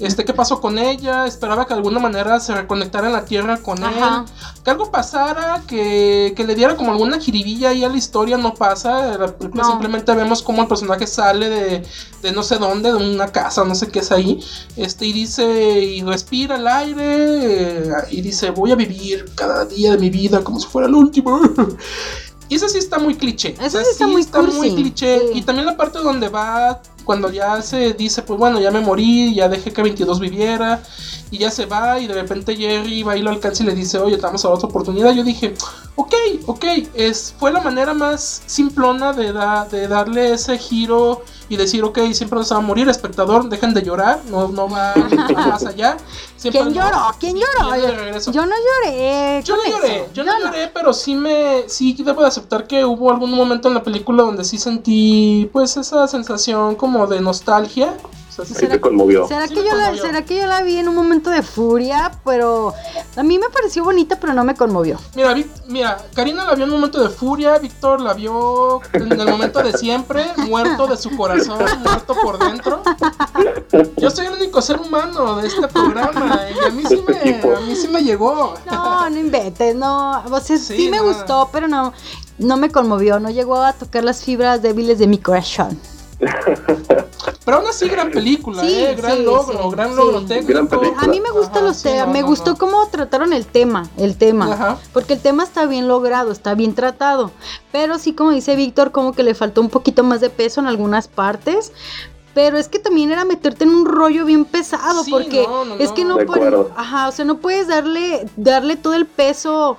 [0.00, 3.56] este, qué pasó con ella, esperaba que de alguna manera se reconectara en la Tierra
[3.56, 4.24] con Ajá.
[4.26, 8.36] él, que algo pasara, que, que le diera como alguna jiribilla ahí a la historia,
[8.36, 9.70] no pasa, la película No.
[9.70, 11.86] simplemente vemos cómo el personaje sale de,
[12.20, 14.44] de no sé dónde, de una casa, no sé qué es ahí,
[14.76, 19.92] este, y dice, y respira el aire, eh, y dice, voy a vivir cada día
[19.92, 21.40] de mi vida como si fuera el último.
[22.48, 23.54] Y eso sí está muy cliché.
[23.60, 25.18] Eso sí está muy cursi, cliché.
[25.18, 25.38] sí.
[25.38, 29.34] Y también la parte donde va, cuando ya se dice, pues bueno, ya me morí,
[29.34, 30.82] ya dejé que 22 viviera,
[31.34, 33.98] y ya se va, y de repente Jerry va y lo alcanza y le dice,
[33.98, 35.12] oye, te vamos a dar otra oportunidad.
[35.12, 35.54] Yo dije,
[35.96, 36.14] ok,
[36.46, 41.82] ok, es, fue la manera más simplona de, da- de darle ese giro y decir,
[41.84, 44.94] ok, siempre nos va a morir, espectador, dejen de llorar, no, no va
[45.36, 45.96] más allá.
[46.36, 46.98] Siempre ¿Quién no- lloró?
[47.18, 47.70] ¿Quién lloró?
[47.72, 48.30] regreso.
[48.32, 49.42] Yo no lloré.
[49.44, 53.10] Yo no lloré, yo no lloré, pero sí me, sí debo de aceptar que hubo
[53.10, 57.96] algún momento en la película donde sí sentí, pues, esa sensación como de nostalgia.
[58.34, 59.26] Sea, sí- Ahí te conmovió.
[59.28, 59.94] ¿Será, Sí que me yo la.
[59.96, 62.10] ¿Será que yo la vi en un momento de furia?
[62.24, 62.72] Pero
[63.16, 64.98] a mí me pareció bonita, pero no me conmovió.
[65.14, 69.12] Mira, Vic- mira, Karina la vio en un momento de furia, Víctor la vio en
[69.20, 72.82] el momento de siempre, muerto de su corazón, muerto por dentro.
[73.96, 77.18] Yo soy el único ser humano de este programa y a mí sí Este me,
[77.30, 77.56] equipo.
[77.56, 78.54] a mí sí me llegó.
[78.70, 80.22] No, no inventes, no.
[80.30, 81.04] O sea, sí, Sí, me no.
[81.04, 81.92] gustó, pero no,
[82.38, 83.20] no me conmovió.
[83.20, 85.78] No llegó a tocar las fibras débiles de mi corazón.
[87.44, 88.94] Pero aún así, gran película, Sí, ¿eh?
[88.94, 89.96] Gran sí, logro, sí, gran sí.
[89.96, 90.52] logro técnico.
[90.52, 91.02] Gran película.
[91.02, 92.56] A mí me gustan Ajá, los sí, temas, no, me no, gustó no.
[92.58, 94.78] cómo trataron el tema, el tema, Ajá.
[94.92, 97.32] porque el tema está bien logrado, está bien tratado,
[97.70, 100.66] pero sí como dice Víctor, como que le faltó un poquito más de peso en
[100.66, 101.72] algunas partes,
[102.32, 105.74] pero es que también era meterte en un rollo bien pesado, Sí, porque no, no,
[105.76, 106.14] es que no.
[106.14, 109.76] no De puedes, ajá, o sea, no puedes darle, darle todo el peso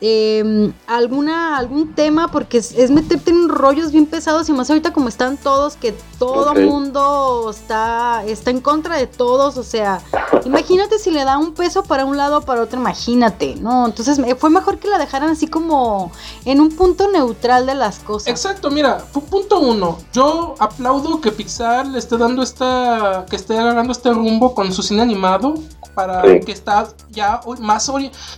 [0.00, 4.92] eh, alguna, algún tema porque es, es meterte en rollos bien pesados y más ahorita
[4.92, 10.00] como están todos, que todo mundo está, está en contra de todos, o sea,
[10.44, 13.86] imagínate si le da un peso para un lado o para otro, imagínate, ¿no?
[13.86, 16.12] Entonces fue mejor que la dejaran así como
[16.44, 18.28] en un punto neutral de las cosas.
[18.28, 19.98] Exacto, mira, pu- punto uno.
[20.12, 24.82] Yo aplaudo que Pixar le esté dando esta, que esté agarrando este rumbo con su
[24.82, 25.54] cine animado
[25.96, 26.40] para Sí.
[26.44, 27.90] que está ya más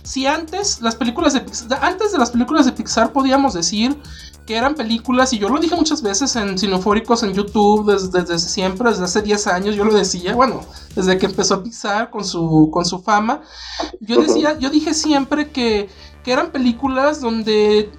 [0.03, 3.95] Si antes las películas de Pixar, antes de las películas de Pixar podíamos decir
[4.47, 8.39] que eran películas, y yo lo dije muchas veces en Cinefóricos en YouTube desde, desde
[8.39, 10.61] siempre, desde hace 10 años, yo lo decía, bueno,
[10.95, 13.41] desde que empezó Pixar con su, con su fama,
[13.99, 15.89] yo decía, yo dije siempre que,
[16.23, 17.91] que eran películas donde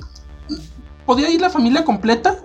[1.07, 2.39] podía ir la familia completa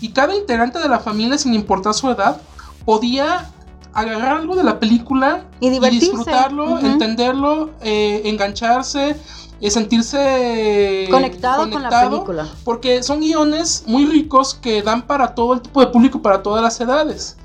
[0.00, 2.40] y cada integrante de la familia, sin importar su edad,
[2.86, 3.50] podía
[3.92, 6.06] agarrar algo de la película Y divertirse.
[6.06, 9.16] disfrutarlo, entenderlo, eh, engancharse,
[9.60, 12.48] eh, sentirse Conectado, con la película.
[12.64, 16.62] Porque son guiones muy ricos que dan para todo el tipo de público, para todas
[16.62, 17.36] las edades.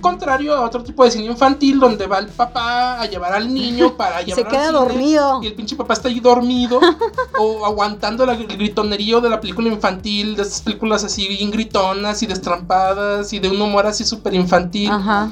[0.00, 3.96] Contrario a otro tipo de cine infantil donde va el papá a llevar al niño
[3.96, 5.40] para Y llevar se al queda cine, dormido.
[5.42, 6.80] Y el pinche papá está ahí dormido
[7.38, 12.22] o aguantando la- el gritonerío de la película infantil, de esas películas así bien gritonas
[12.22, 14.90] y destrampadas y de un humor así súper infantil.
[14.90, 15.30] Ajá.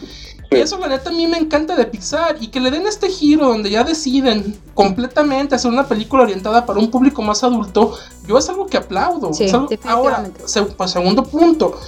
[0.59, 3.09] Y eso la neta a mí me encanta de Pixar y que le den este
[3.09, 7.95] giro donde ya deciden completamente hacer una película orientada para un público más adulto,
[8.27, 9.33] yo es algo que aplaudo.
[9.33, 11.79] Sí, Es algo- Ahora, se- pues, segundo punto.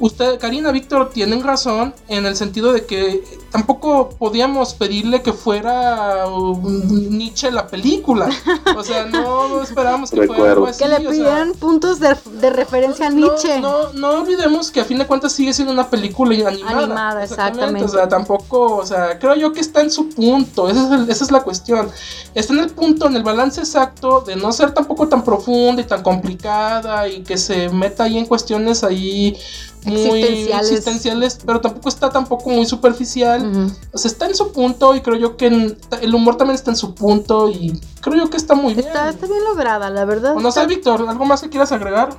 [0.00, 3.22] Usted, Karina, Víctor, tienen razón en el sentido de que
[3.52, 8.28] tampoco podíamos pedirle que fuera un Nietzsche la película.
[8.76, 10.82] O sea, no, esperábamos que fuera algo así.
[10.82, 13.60] Que le o sea, pidieran puntos de, de referencia a Nietzsche.
[13.60, 16.78] No, no olvidemos que a fin de cuentas sigue siendo una película animada.
[16.84, 17.84] Animada, exactamente.
[17.84, 20.68] O sea, tampoco, o sea, creo yo que está en su punto.
[20.68, 21.88] Esa es, el- esa es la cuestión.
[22.34, 25.84] Está en el punto, en el balance exacto de no ser tampoco tan profunda y
[25.84, 29.36] tan complicada y que se meta ahí en cuestiones ahí
[29.84, 30.70] muy Existenciales.
[30.70, 33.70] existenciales, pero tampoco está tampoco muy superficial.
[33.92, 36.70] O sea, está en su punto y creo yo que en- el humor también está
[36.70, 38.86] en su punto y creo yo que está muy bien.
[38.86, 40.36] Está, está bien lograda, la verdad.
[40.36, 42.16] O no sé, Víctor, ¿algo más que quieras agregar?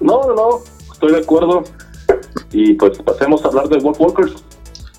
[0.00, 0.48] No, no, no,
[0.92, 1.64] estoy de acuerdo.
[2.52, 4.32] Y pues pasemos a hablar de Wolf Walkers.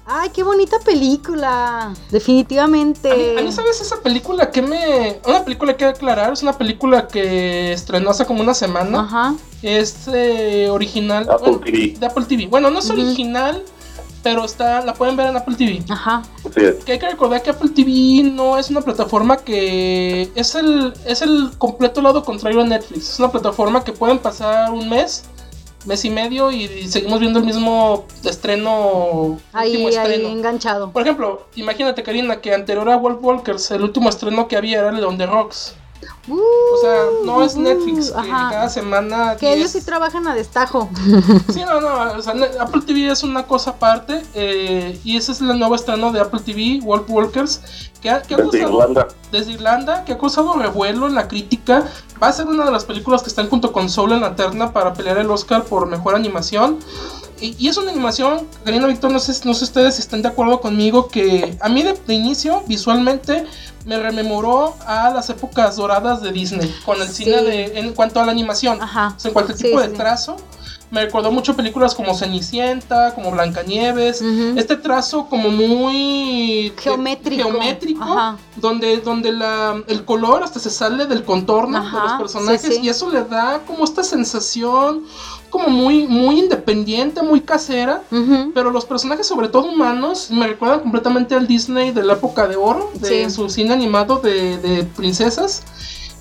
[0.06, 1.84] Ay, qué bonita película.
[1.86, 3.38] A mí, Definitivamente.
[3.40, 5.20] a mí, ¿sabes esa película que me...
[5.26, 9.02] Una película que hay que aclarar, es una película que estrenó hace como una semana.
[9.02, 9.36] Ajá.
[9.62, 11.30] Es eh, original...
[11.30, 11.96] Apple bueno, TV.
[12.00, 12.48] De Apple TV.
[12.48, 13.64] Bueno, no es original,
[14.24, 15.84] pero está la pueden ver en Apple TV.
[15.90, 16.24] Ajá.
[16.40, 16.84] Así es.
[16.84, 20.32] Que hay que recordar que Apple TV no es una plataforma que...
[20.36, 23.14] Es el, es el completo lado contrario a Netflix.
[23.14, 25.26] Es una plataforma que pueden pasar un mes,
[25.86, 29.38] mes y medio y, seguimos viendo el mismo estreno...
[29.54, 30.30] Ahí, último ahí, estreno.
[30.30, 30.92] enganchado.
[30.92, 34.90] Por ejemplo, imagínate, Karina, que anterior a Wolf Walkers, el último estreno que había era
[34.90, 35.76] el de On The Rocks.
[36.30, 38.50] O sea, no es Uh, Netflix, que ajá.
[38.52, 39.36] cada semana.
[39.38, 39.84] Que ellos 10.
[39.84, 40.90] sí trabajan a destajo.
[41.54, 42.14] Sí, no, no.
[42.18, 44.24] O sea, Apple TV es una cosa aparte.
[44.34, 47.62] eh, y ese es el nuevo estreno de Apple TV, Wolf Walkers.
[48.02, 49.08] Que ha, que ha Desde causado- Irlanda.
[49.32, 51.86] desde Irlanda, que ha causado revuelo en la crítica.
[52.22, 54.74] Va a ser una de las películas que están junto con Soul en la terna
[54.74, 56.80] para pelear el Oscar por mejor animación.
[57.42, 60.28] Y, y es una animación, Karina Víctor, no sé, no sé ustedes si están de
[60.30, 63.46] acuerdo conmigo, que a mí de, de inicio, visualmente,
[63.86, 67.24] me rememoró a las épocas doradas de Disney, con el Sí.
[67.26, 68.82] cine de, en cuanto a la animación.
[68.82, 69.16] Ajá.
[69.18, 69.98] O sea, en cualquier tipo sí, de sí.
[69.98, 70.36] trazo.
[70.92, 74.22] Me recordó mucho películas como Cenicienta, como Blancanieves.
[74.22, 74.60] Ujú.
[74.60, 77.50] Este trazo como muy Geométrico.
[77.50, 78.38] geométrico, Ajá.
[78.58, 82.90] donde, donde la, el color hasta se sale del contorno de Ajá, los personajes y
[82.90, 85.04] eso le da como esta sensación
[85.52, 88.02] como muy, muy independiente, muy casera.
[88.12, 88.52] Ujú.
[88.56, 92.56] Pero los personajes, sobre todo humanos, me recuerdan completamente al Disney de la época de
[92.56, 93.30] oro, de Sí.
[93.30, 95.62] su cine animado de, de princesas.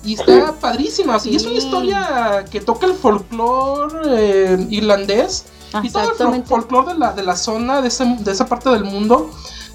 [0.03, 1.17] Y está padrísima.
[1.25, 1.65] Y es una Sí.
[1.65, 5.45] historia que toca el folclore eh, irlandés.
[5.83, 8.83] y todo el folclore de la, de la zona, de, ese- de esa parte del
[8.83, 9.31] mundo,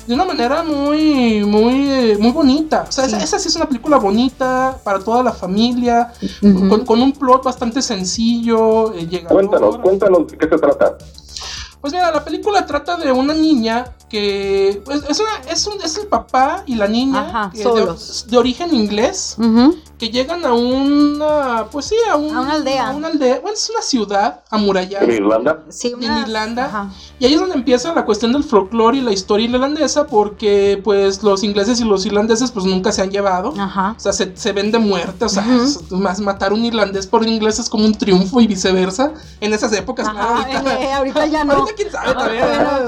[0.07, 2.85] de una manera muy, muy, muy bonita.
[2.89, 3.25] O sea, esa, Sí.
[3.25, 7.83] esa sí es una película bonita para toda la familia, con, con un plot bastante
[7.83, 8.93] sencillo.
[8.95, 9.25] eh.
[9.29, 10.97] Cuéntanos, cuéntanos de qué se trata.
[11.81, 15.97] Pues mira, la película trata de una niña que pues, es, una, es, un- es
[15.99, 17.95] el papá y la niña Ajá, que de-
[18.29, 19.77] de, origen inglés Ujú.
[19.99, 22.89] que llegan a una, pues sí, a, un- A una aldea.
[22.89, 25.05] a una aldea, bueno, es una ciudad amurallada.
[25.05, 25.65] En Irlanda.
[25.71, 26.67] Sí, En una- Irlanda.
[26.67, 26.91] Ajá.
[27.19, 31.23] Y ahí es donde empieza la cuestión del folclore y la historia irlandesa porque pues
[31.23, 33.55] los ingleses y los irlandeses pues nunca se han llevado.
[33.59, 33.95] Ajá.
[33.97, 35.65] O sea, se, se ven de muerte, o sea, Ujú.
[35.65, 39.13] es- más matar un irlandés por un inglés es como un triunfo y viceversa.
[39.41, 41.55] En esas épocas, ahorita, eh, ahorita ya no.
[41.55, 42.87] ahorita quién sabe todavía.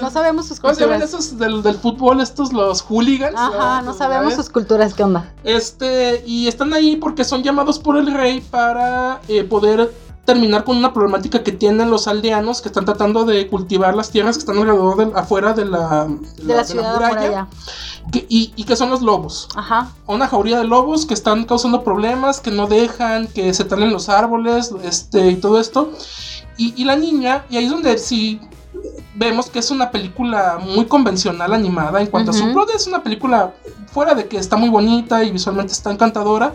[0.00, 1.24] No sabemos sus ¿Cómo se llaman culturas.
[1.24, 3.36] esos del, del fútbol, estos los hooligans?
[3.36, 5.32] Ajá, no sabemos sus culturas, ¿qué onda?
[5.44, 9.92] Este, y están ahí porque son llamados por el rey para eh, poder
[10.24, 14.36] terminar con una problemática que tienen los aldeanos que están tratando de cultivar las tierras
[14.36, 16.08] que están alrededor del, afuera de la,
[16.42, 17.46] De la ciudad muralla.
[18.10, 19.48] que- y, y que son los lobos.
[19.54, 19.90] Ajá.
[20.06, 24.08] Una jauría de lobos que están causando problemas, que no dejan, que se talen los
[24.08, 25.90] árboles, este, y todo esto.
[26.56, 28.40] Y, y la niña, y ahí es donde sí
[29.14, 33.02] vemos que es una película muy convencional animada en cuanto a su plot, es una
[33.02, 33.52] película
[33.92, 36.52] fuera de que está muy bonita y visualmente está encantadora.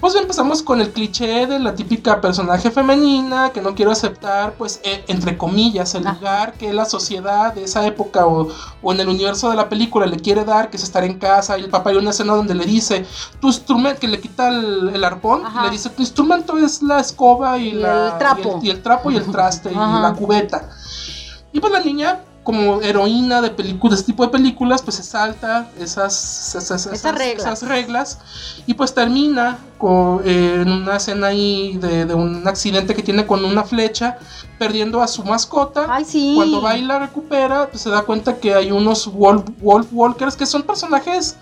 [0.00, 4.80] Pues empezamos con el cliché de la típica personaje femenina que no quiero aceptar, pues
[4.82, 6.14] eh, entre comillas, el Ah.
[6.14, 8.48] lugar que la sociedad de esa época o,
[8.80, 11.58] o en el universo de la película le quiere dar, que es estar en casa.
[11.58, 13.04] Y el papá hay una escena donde le dice,
[13.42, 15.64] tu instrumento, que le quita el, el arpón, Ajá.
[15.64, 18.40] le dice, tu instrumento es la escoba y, Y la- el trapo.
[18.40, 20.00] Y el, y el trapo y el traste y Ajá.
[20.00, 20.70] la cubeta.
[21.52, 25.02] Y pues la niña, como heroína de películas, de este tipo de películas, pues se
[25.02, 27.44] salta esas, esas, esas- reglas.
[27.46, 28.18] esas reglas
[28.66, 33.26] y pues termina con, eh, en una escena ahí de, de un accidente que tiene
[33.26, 34.18] con una flecha,
[34.58, 35.86] perdiendo a su mascota.
[35.88, 36.32] Ay, sí.
[36.36, 40.36] Cuando va y la recupera, pues se da cuenta que hay unos Wolf, wolf Walkers
[40.36, 41.36] que son personajes.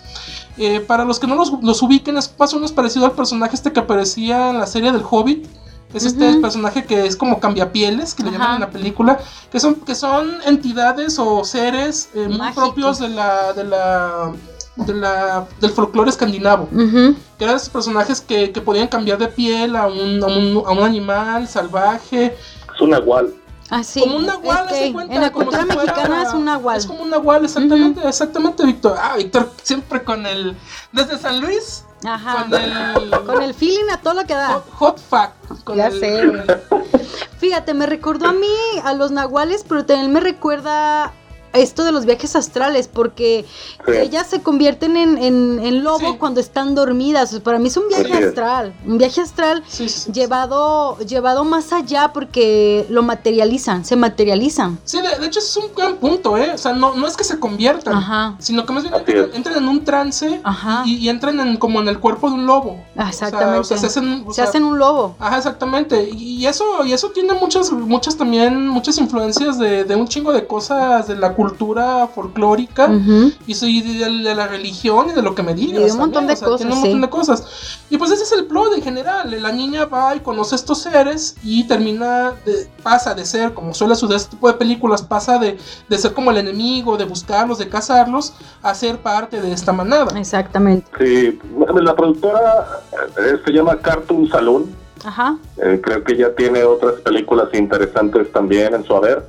[0.57, 3.55] eh, para los que no los, los ubiquen, es más o menos parecido al personaje
[3.55, 5.47] este que aparecía en la serie del Hobbit.
[5.95, 6.41] Es este Ujú.
[6.43, 8.39] personaje que es como cambiapieles, que le Ajá.
[8.39, 9.19] llaman en la película,
[9.51, 14.33] que son, que son entidades o seres eh, muy propios de la, de la,
[14.77, 19.77] de la, del folclore escandinavo que eran esos personajes que, que podían cambiar de piel
[19.77, 22.37] a un, a un, a un animal salvaje,
[22.75, 23.33] Es un nahual.
[23.71, 24.01] Ah, sí.
[24.01, 26.77] como un nahual, de cuenta, en la como cultura si fuera- mexicana es un nahual.
[26.79, 28.97] Es como un nahual, exactamente, exactamente, Víctor.
[29.01, 30.57] Ah, Víctor, siempre con el.
[30.93, 32.45] Desde San Luis, Ajá.
[32.49, 33.11] con el.
[33.27, 34.55] Con el feeling a todo lo que da.
[34.55, 35.35] hot, hot fact.
[35.65, 36.23] Con Ya el- sé.
[37.39, 38.47] Fíjate, me recordó a mí
[38.85, 41.13] a los nahuales, pero también me recuerda
[41.53, 43.45] esto de los viajes astrales, porque
[43.87, 43.93] Sí.
[43.97, 46.17] ellas se convierten en, en, en lobo Sí.
[46.19, 47.39] cuando están dormidas.
[47.41, 50.13] Para mí es un viaje astral, un viaje astral Sí, sí, sí.
[50.13, 54.79] llevado, llevado más allá porque lo materializan, se materializan.
[54.85, 56.51] Sí, de, de hecho es un gran punto, ¿eh?
[56.55, 58.35] O sea, no, no es que se conviertan, Ajá.
[58.39, 58.95] sino que más bien
[59.35, 60.83] entran, en un trance Ajá.
[60.85, 62.73] y, y entran en, como en el cuerpo de un lobo.
[62.73, 63.59] O sea, Exactamente.
[63.61, 65.17] o sea, se hacen, o se sea, hacen un lobo.
[65.19, 66.09] Ajá, exactamente.
[66.15, 70.47] Y eso, y eso tiene muchas, muchas también, muchas influencias de, de un chingo de
[70.47, 73.31] cosas de la cultura folclórica Ujú.
[73.47, 75.81] y soy de, de la religión y de lo que me digas.
[75.83, 77.01] Y de un montón de o sea, tiene cosas, un montón sí.
[77.01, 77.79] de cosas.
[77.91, 79.31] Y pues ese es el plot en general.
[79.41, 83.73] La niña va y conoce a estos seres y termina, de- pasa de ser, como
[83.73, 85.57] suele suceder este tipo de películas, pasa de,
[85.89, 90.19] de ser como el enemigo, de buscarlos, de cazarlos, a ser parte de esta manada.
[90.19, 90.91] Exactamente.
[90.99, 91.39] Sí,
[91.81, 94.89] la productora eh, se llama Cartoon Saloon.
[95.05, 95.39] Ajá.
[95.59, 99.25] Eh, creo que ya tiene otras películas interesantes también en su haber.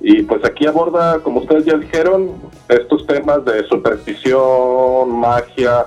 [0.00, 2.32] Y pues aquí aborda, como ustedes ya dijeron,
[2.68, 5.86] estos temas de superstición, magia,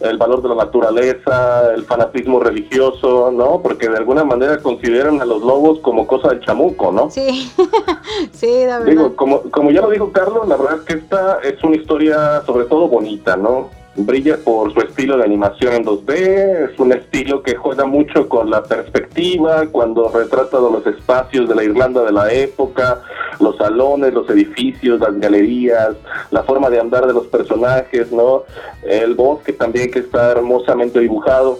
[0.00, 3.60] el valor de la naturaleza, el fanatismo religioso, ¿no?
[3.62, 7.10] Porque de alguna manera consideran a los lobos como cosa del chamuco, ¿no?
[7.10, 7.50] Sí.
[8.32, 8.90] sí, la verdad.
[8.90, 12.42] Digo, como, como ya lo dijo Carlos, la verdad es que esta es una historia
[12.44, 13.70] sobre todo bonita, ¿no?
[13.98, 18.50] Brilla por su estilo de animación en 2D, es un estilo que juega mucho con
[18.50, 23.00] la perspectiva, cuando retrata los espacios de la Irlanda de la época,
[23.40, 25.96] los salones, los edificios, las galerías,
[26.30, 28.44] la forma de andar de los personajes, ¿no?
[28.84, 31.58] El bosque también que está hermosamente dibujado.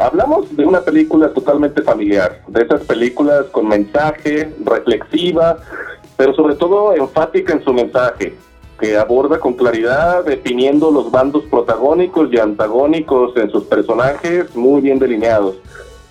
[0.00, 5.58] Hablamos de una película totalmente familiar, de esas películas con mensaje, reflexiva,
[6.16, 8.34] pero sobre todo enfática en su mensaje,
[8.78, 14.98] que aborda con claridad, definiendo los bandos protagónicos y antagónicos en sus personajes muy bien
[14.98, 15.56] delineados.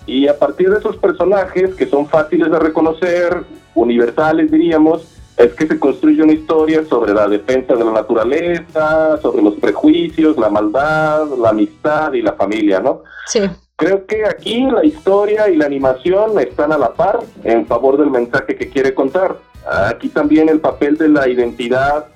[0.06, 3.44] Y a partir de esos personajes, que son fáciles de reconocer,
[3.76, 5.08] universales diríamos,
[5.38, 10.38] es que se construye una historia sobre la defensa de la naturaleza, sobre los prejuicios,
[10.38, 13.04] la maldad, la amistad y la familia, ¿no?
[13.28, 13.42] Sí.
[13.76, 18.10] Creo que aquí la historia y la animación están a la par en favor del
[18.10, 19.38] mensaje que quiere contar.
[19.70, 22.08] Aquí también el papel de la identidad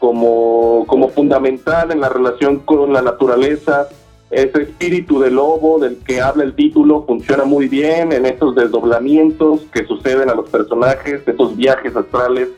[0.00, 3.86] como, como fundamental en la relación con la naturaleza,
[4.30, 9.60] ese espíritu de lobo del que habla el título funciona muy bien en estos desdoblamientos
[9.72, 12.48] que suceden a los personajes, esos viajes astrales.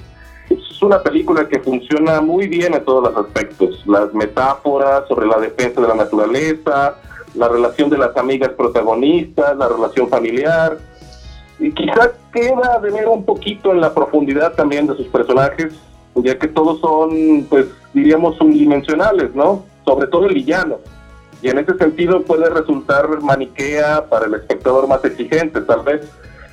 [0.49, 3.83] Es una película que funciona muy bien en todos los aspectos.
[3.87, 6.97] Las metáforas sobre la defensa de la naturaleza,
[7.35, 10.79] la relación de las amigas protagonistas, la relación familiar.
[11.59, 15.73] Y quizás queda de ver un poquito en la profundidad también de sus personajes,
[16.17, 19.65] ya que todos son, pues, diríamos, unidimensionales, ¿no?
[19.85, 20.79] Sobre todo el villano
[21.43, 26.09] y en ese sentido puede resultar maniquea para el espectador más exigente, tal vez.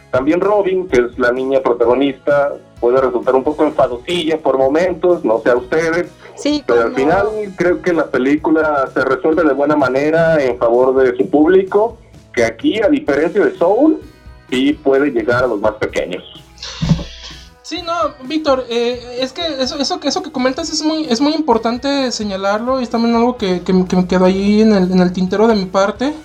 [0.10, 5.39] También Robin, que es la niña protagonista, puede resultar un poco enfadosilla por momentos, no
[5.41, 9.76] sé a ustedes, Sí, pero al final creo que la película se resuelve de buena
[9.76, 11.97] manera en favor de su público,
[12.34, 13.99] que aquí, a diferencia de Soul,
[14.49, 16.24] sí puede llegar a los más pequeños.
[17.70, 17.94] Sí, no,
[18.28, 22.80] Víctor, eh, es que eso, eso, eso que comentas es muy, es muy importante señalarlo
[22.80, 25.48] y es también algo que, que, que me quedó ahí en el, en el tintero
[25.48, 26.16] de mi parte,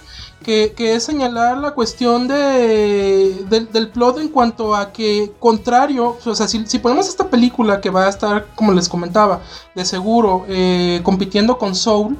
[0.43, 6.17] que, que es señalar la cuestión de, del- del plot en cuanto a que, contrario,
[6.25, 9.41] o sea, si, si ponemos esta película que va a estar, como les comentaba,
[9.75, 12.17] de seguro, eh, compitiendo con Soul.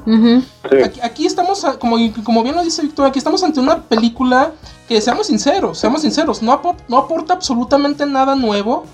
[0.71, 0.83] Sí.
[0.85, 4.53] Aquí, aquí estamos, a- como, como bien lo dice Víctor, aquí estamos ante una película
[4.89, 8.85] que, seamos sinceros, seamos sinceros, no, apo- no aporta absolutamente nada nuevo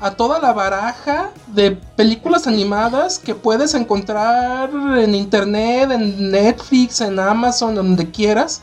[0.00, 7.18] a toda la baraja de películas animadas que puedes encontrar en internet, en Netflix, en
[7.18, 8.60] Amazon, donde quieras.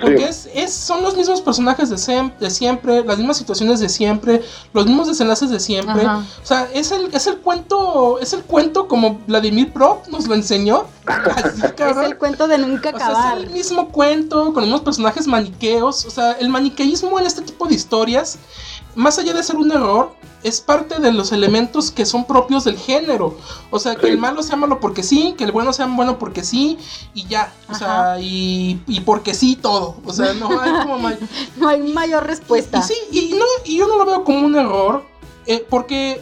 [0.00, 0.24] Porque Sí.
[0.24, 4.42] es, es- son los mismos personajes de, de siempre, las mismas situaciones de siempre,
[4.72, 6.06] los mismos desenlaces de siempre.
[6.06, 10.34] O sea, es el, es el cuento, es el cuento como Vladimir Prop nos lo
[10.34, 10.84] enseñó.
[11.06, 13.38] Así, Es el cuento de nunca O sea, acabar.
[13.38, 16.04] es el mismo cuento, con los mismos personajes maniqueos.
[16.04, 18.38] O sea, el maniqueísmo en este tipo de historias,
[18.94, 22.76] más allá de ser un error, es parte de los elementos que son propios del
[22.76, 23.36] género.
[23.70, 26.42] O sea, que el malo sea malo porque sí, que el bueno sea bueno porque
[26.44, 26.78] sí,
[27.14, 27.52] y ya.
[27.70, 29.96] O sea, y, y porque sí todo.
[30.04, 30.98] O sea, no hay como...
[30.98, 31.16] ma-
[31.56, 32.78] No hay mayor respuesta.
[32.78, 35.04] y sí, y, no, y yo no lo veo como un error,
[35.46, 36.20] eh, porque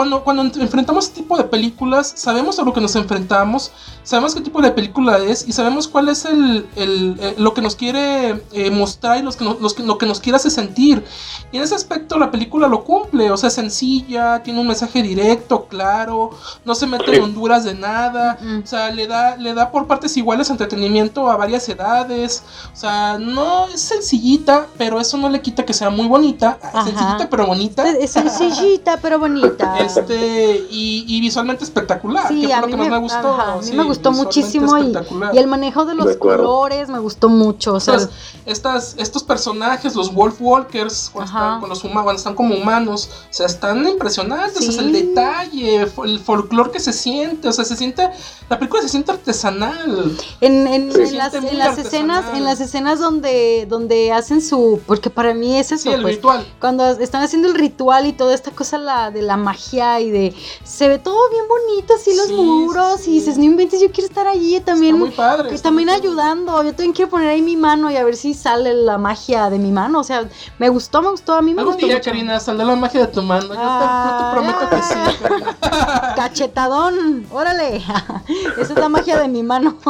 [0.00, 3.70] cuando, cuando ent- enfrentamos este tipo de películas, sabemos a lo que nos enfrentamos,
[4.02, 7.60] sabemos qué tipo de película es y sabemos cuál es el, el- eh, lo que
[7.60, 10.50] nos quiere eh, mostrar y los que no- los que- lo que nos quiere hacer
[10.52, 11.04] sentir.
[11.52, 15.02] Y en ese aspecto la película lo cumple, o sea, es sencilla, tiene un mensaje
[15.02, 16.30] directo, claro,
[16.64, 18.60] no se mete en honduras de nada, Mm.
[18.64, 22.42] o sea, le da, le da por partes iguales entretenimiento a varias edades,
[22.72, 26.84] o sea, no es sencillita, pero eso no le quita que sea muy bonita, Ajá.
[26.84, 27.84] sencillita pero bonita.
[28.00, 29.50] Es sencillita, pero bonita.
[29.98, 32.98] Este, y, y visualmente espectacular, Sí, que fue a lo mí que más me, me
[33.02, 33.34] gustó.
[33.34, 34.92] ajá, a mí sí, me gustó muchísimo y,
[35.38, 37.74] el manejo de los De colores me gustó mucho.
[37.74, 38.10] O sea, Estas-
[38.46, 43.08] estas, estos personajes, los Wolf Walkers, cuando están, con los huma- cuando están como humanos,
[43.30, 44.68] o sea, están impresionantes.
[44.68, 48.08] O sea, el detalle, el folclore que se siente, o sea, se siente,
[48.48, 50.16] la película se siente artesanal.
[50.40, 51.86] en, en- las, siente en muy las artesanal.
[52.24, 56.02] escenas, en las escenas donde, donde hacen su, porque para mí es eso, Sí, el
[56.02, 56.46] pues, ritual.
[56.60, 60.34] cuando están haciendo el ritual y toda esta cosa la, de la magia y de
[60.64, 63.90] se ve todo bien bonito así los Sí, muros sí, y dices no inventes yo
[63.90, 65.54] quiero estar allí también Está muy padre.
[65.54, 66.08] está también muy padre.
[66.08, 69.48] ayudando yo también quiero poner ahí mi mano y a ver si sale la magia
[69.50, 70.28] de mi mano o sea
[70.58, 72.10] me gustó me gustó a mí me Algún gustó día, mucho.
[72.10, 73.46] Karina, saldrá la magia de tu mano.
[73.46, 75.56] Yo, te, te prometo que sí, Karina.
[76.16, 77.76] cachetadón órale
[78.58, 79.76] esa es la magia de mi mano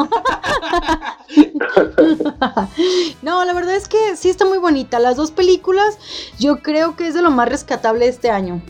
[3.23, 5.97] no la verdad es que sí está muy bonita las dos películas
[6.39, 8.61] yo creo que es de lo más rescatable de este año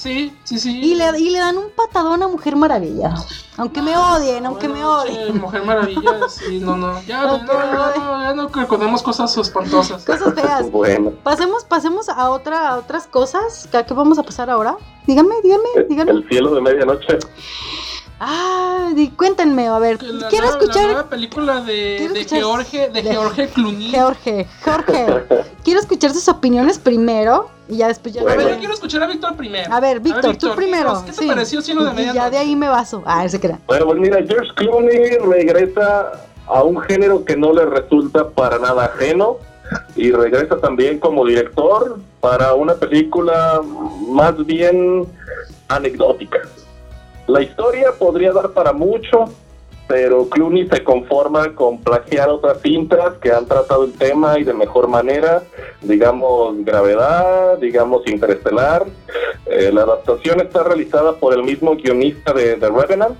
[0.00, 0.80] Sí, sí, sí.
[0.82, 3.14] Y le, y le dan un patadón a Mujer Maravilla.
[3.58, 5.20] Aunque me odien, aunque me Buenas odien.
[5.20, 7.02] noches, Mujer Maravilla, sí, no, no.
[7.02, 10.02] Ya, No, no, no, no, ya no recordemos cosas espantosas.
[10.06, 10.70] Cosas feas.
[10.70, 13.68] Bueno, Pasemos, pasemos a otra, a otras cosas.
[13.74, 14.76] ¿A qué vamos a pasar ahora?
[15.06, 16.12] Díganme, díganme, díganme.
[16.12, 17.18] el cielo de medianoche.
[18.18, 20.02] Ah, cuéntenme, a ver.
[20.02, 20.84] La Quiero nueva- La escuchar.
[20.92, 23.92] nueva película de, de escuchar- George, de de- George Clooney.
[23.94, 25.06] Jorge, Jorge.
[25.64, 28.22] Quiero escuchar sus opiniones primero y ya después ya.
[28.22, 29.72] A ver, yo quiero escuchar a Víctor primero.
[29.72, 31.02] A ver, Víctor, tú primero.
[31.06, 31.28] ¿Qué te sí.
[31.28, 32.16] pareció Cielo de Medianoche?
[32.18, 33.02] ya de ahí me baso.
[33.06, 33.58] Ah, se crea.
[33.66, 36.12] Bueno, pues mira, George Clooney regresa
[36.46, 39.36] a un género que no le resulta para nada ajeno
[39.94, 43.60] y regresa también como director para una película
[44.08, 45.06] más bien
[45.68, 46.40] anecdótica.
[47.28, 49.26] La historia podría dar para mucho,
[49.90, 54.54] pero Clooney se conforma con plagiar otras cintas que han tratado el tema y de
[54.54, 55.42] mejor manera,
[55.82, 58.86] digamos Gravedad, digamos Interestelar.
[59.46, 63.16] Eh, la adaptación está realizada por el mismo guionista de The Revenant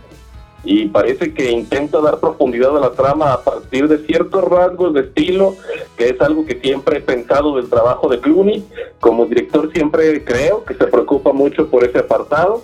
[0.63, 5.01] y parece que intenta dar profundidad a la trama a partir de ciertos rasgos de
[5.01, 5.57] estilo,
[5.97, 8.65] que es algo que siempre he pensado del trabajo de Clooney.
[9.01, 12.63] Como director siempre creo que se preocupa mucho por ese apartado.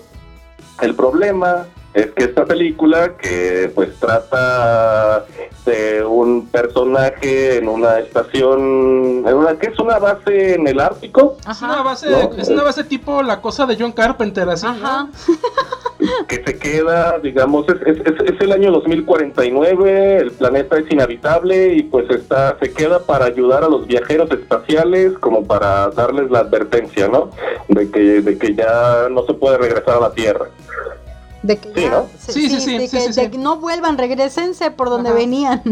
[0.81, 5.25] El problema es que esta película que pues trata
[5.65, 11.37] de un personaje en una estación, en una que es una base en el Ártico,
[11.51, 14.67] Es una base, No, es una base tipo la cosa de John Carpenter, así.
[14.67, 14.73] ¿no?
[14.73, 15.09] Ajá.
[16.29, 21.75] que se queda, digamos, es, es, es- es el año 2049, el planeta es inhabitable
[21.75, 26.41] y pues está se queda para ayudar a los viajeros espaciales como para darles la
[26.41, 27.31] advertencia, ¿no?
[27.69, 30.47] De que de que ya no se puede regresar a la Tierra.
[31.47, 32.07] De que Sí, ya- ¿no?
[32.19, 35.11] se- Sí, sí, sí, de sí, que, sí, de que no vuelvan, regresense por donde
[35.11, 35.19] Ajá.
[35.19, 35.63] venían.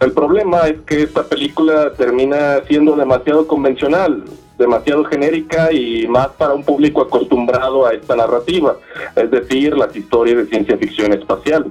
[0.00, 4.24] El problema es que esta película termina siendo demasiado convencional,
[4.58, 8.76] demasiado genérica y más para un público acostumbrado a esta narrativa,
[9.14, 11.66] es decir, las historias de ciencia ficción espacial.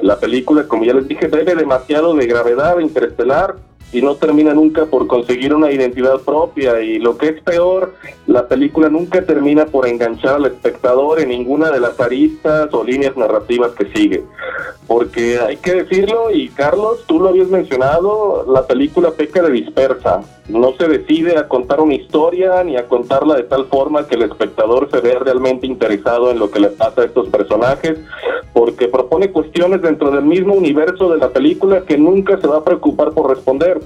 [0.00, 3.56] La película, como ya les dije, bebe demasiado de gravedad interestelar
[3.94, 7.94] y no termina nunca por conseguir una identidad propia y lo que es peor,
[8.26, 13.16] la película nunca termina por enganchar al espectador en ninguna de las aristas o líneas
[13.16, 14.24] narrativas que sigue.
[14.88, 20.22] Porque hay que decirlo, y Carlos, tú lo habías mencionado, la película peca de dispersa.
[20.48, 24.22] No se decide a contar una historia ni a contarla de tal forma que el
[24.22, 27.98] espectador se vea realmente interesado en lo que le pasa a estos personajes,
[28.54, 32.64] porque propone cuestiones dentro del mismo universo de la película que nunca se va a
[32.64, 33.80] preocupar por responder.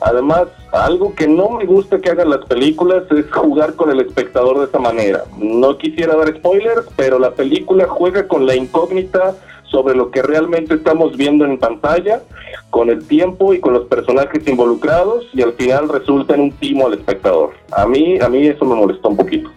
[0.00, 4.60] Además, algo que no me gusta que hagan las películas es jugar con el espectador
[4.60, 5.24] de esa manera.
[5.36, 9.34] No quisiera dar spoilers, pero la película juega con la incógnita
[9.64, 12.22] sobre lo que realmente estamos viendo en pantalla,
[12.70, 16.86] con el tiempo y con los personajes involucrados y al final resulta en un timo
[16.86, 17.54] al espectador.
[17.72, 19.50] A mí, a mí eso me molestó un poquito.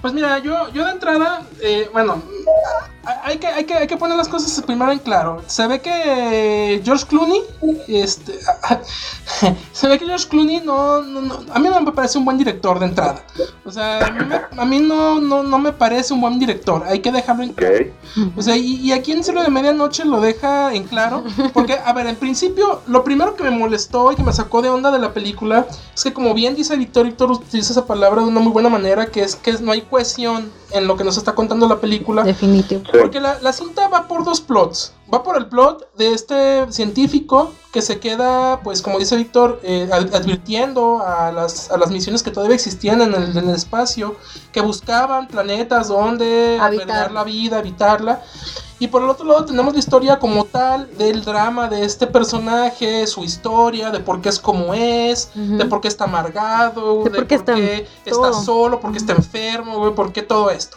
[0.00, 2.22] Pues mira, yo, yo de entrada, eh, bueno,
[3.24, 5.42] hay que, hay, que, hay que poner las cosas primero en claro.
[5.46, 7.40] Se ve que George Clooney,
[7.88, 8.38] este,
[9.72, 12.38] se ve que George Clooney no, no, no- a mí no me parece un buen
[12.38, 13.22] director de entrada.
[13.64, 16.82] O sea, a mí, me- a mí no, no, no me parece un buen director.
[16.86, 17.74] Hay que dejarlo en claro.
[18.36, 21.24] O sea, y, y aquí en Cero de Medianoche lo deja en claro.
[21.52, 24.68] Porque, a ver, en principio, lo primero que me molestó y que me sacó de
[24.70, 28.28] onda de la película es que, como bien dice Víctor, Víctor utiliza esa palabra de
[28.28, 31.34] una muy buena manera, que es que no hay cohesión en lo que nos está
[31.34, 32.22] contando la película.
[32.22, 32.82] Definitivo.
[33.00, 34.92] Porque la, la cinta va por dos plots.
[35.12, 39.88] Va por el plot de este científico que se queda, pues como dice Víctor, eh,
[39.92, 44.16] ad- advirtiendo a las, a las misiones que todavía existían en el, en el espacio,
[44.50, 47.12] que buscaban planetas donde Habitar.
[47.12, 48.22] la vida, habitarla.
[48.78, 53.06] Y por el otro lado tenemos la historia como tal del drama de este personaje,
[53.06, 55.56] su historia, de por qué es como es, Ujú.
[55.56, 57.56] de por qué está amargado, De por qué está-
[58.04, 60.76] está solo, por qué está enfermo, güey, por qué todo esto.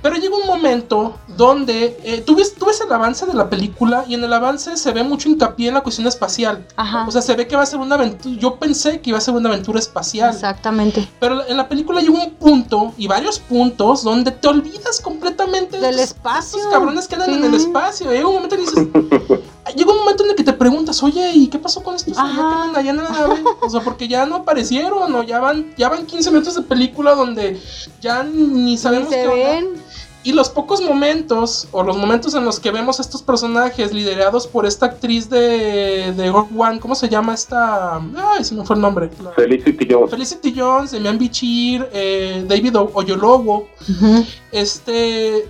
[0.00, 4.04] Pero llega un momento donde eh, tú, ves, tú ves el avance de la película
[4.08, 6.66] y en el avance se ve mucho hincapié en la cuestión espacial.
[6.76, 7.04] Ajá.
[7.06, 8.36] O sea, se ve que va a ser una aventura.
[8.38, 10.30] Yo pensé que iba a ser una aventura espacial.
[10.34, 11.08] Exactamente.
[11.20, 15.86] Pero en la película llega un punto y varios puntos donde te olvidas completamente de
[15.88, 16.58] Del espacio.
[16.58, 17.36] estos cabrones que andan Sí.
[17.36, 18.10] en el espacio.
[18.12, 18.88] Llega un momento en que dices.
[19.76, 22.62] Llega un momento en el que te preguntas, oye, ¿y qué pasó con estos Ajá.
[22.62, 23.44] andan allá en la nave?
[23.60, 27.14] O sea, porque ya no aparecieron, o ya van, ya van 15 minutos de película
[27.14, 27.60] donde
[28.00, 29.80] ya ni sabemos se qué onda.
[30.28, 34.46] Y los pocos momentos, o los momentos en los que vemos a estos personajes liderados
[34.46, 37.96] por esta actriz de, de One, ¿cómo se llama esta?
[37.96, 39.08] Ay, se me fue el nombre.
[39.24, 40.10] La- Felicity Jones.
[40.10, 44.24] Felicity Jones, Demian Bichir, eh, David O- Oyolowo, Ujú.
[44.52, 45.48] este...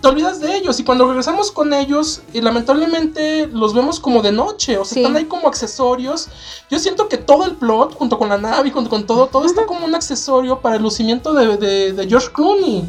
[0.00, 4.30] Te olvidas de ellos y cuando regresamos con ellos, y lamentablemente los vemos como de
[4.30, 5.00] noche, o sea, Sí.
[5.00, 6.28] están ahí como accesorios.
[6.70, 9.46] Yo siento que todo el plot, junto con la nave y junto con todo, todo
[9.46, 12.84] está como un accesorio para el lucimiento de, de- de George Clooney.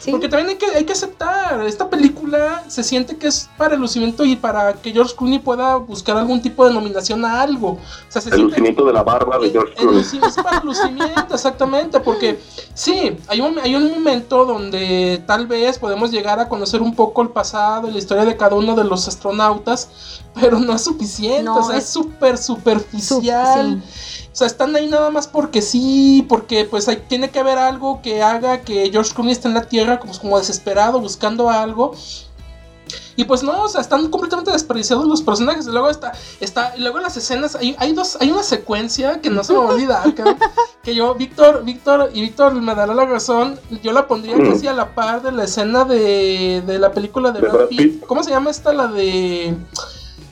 [0.00, 0.12] Sí.
[0.12, 3.80] Porque también hay que, hay que aceptar, esta película se siente que es para el
[3.80, 7.70] lucimiento y para que George Clooney pueda buscar algún tipo de nominación a algo.
[7.72, 7.78] O
[8.08, 10.02] sea, se El siente- lucimiento de la barba de el- George el Clooney.
[10.02, 12.38] luci- es para el lucimiento, exactamente, porque
[12.74, 17.22] sí, hay un, hay un momento donde tal vez podemos llegar a conocer un poco
[17.22, 19.88] el pasado y la historia de cada uno de los astronautas,
[20.40, 23.82] pero no es suficiente, No, o sea, es súper superficial.
[23.82, 27.58] Sup- O sea, están ahí nada más porque sí, porque pues hay, tiene que haber
[27.58, 31.92] algo que haga que George Clooney esté en la Tierra como, como desesperado buscando algo.
[33.16, 35.66] Y pues no, o sea, están completamente desperdiciados los personajes.
[35.66, 39.28] Y luego está, está, y luego las escenas, hay, hay dos, hay una secuencia que
[39.28, 40.38] no se me va a olvidar, cabrón,
[40.84, 44.52] que yo, Víctor, Víctor, y Víctor me dará la razón, yo la pondría Mm.
[44.52, 47.68] casi a la par de la escena de, de la película de, ¿De Brad Brad
[47.70, 47.78] Pitt.
[47.78, 48.06] Pitt?
[48.06, 48.72] ¿Cómo se llama esta?
[48.72, 49.52] La de...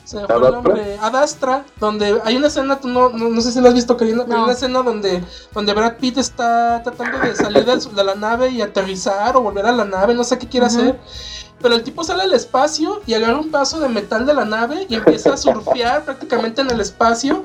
[0.07, 0.97] Se me fue el nombre.
[1.01, 4.23] Adastra, donde hay una escena, tú no, no, no sé si la has visto, Karina,
[4.25, 5.21] pero hay una escena donde,
[5.53, 9.73] donde Brad Pitt está tratando de salir de, la nave y aterrizar o volver a
[9.73, 10.97] la nave, no sé qué quiere hacer.
[11.61, 14.85] pero el tipo sale al espacio y agarra un pedazo de metal de la nave
[14.87, 17.43] y empieza a surfear prácticamente en el espacio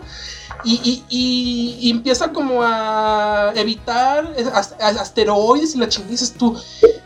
[0.64, 6.56] y, y- empieza como a evitar as- as- asteroides y la chingada dices tú.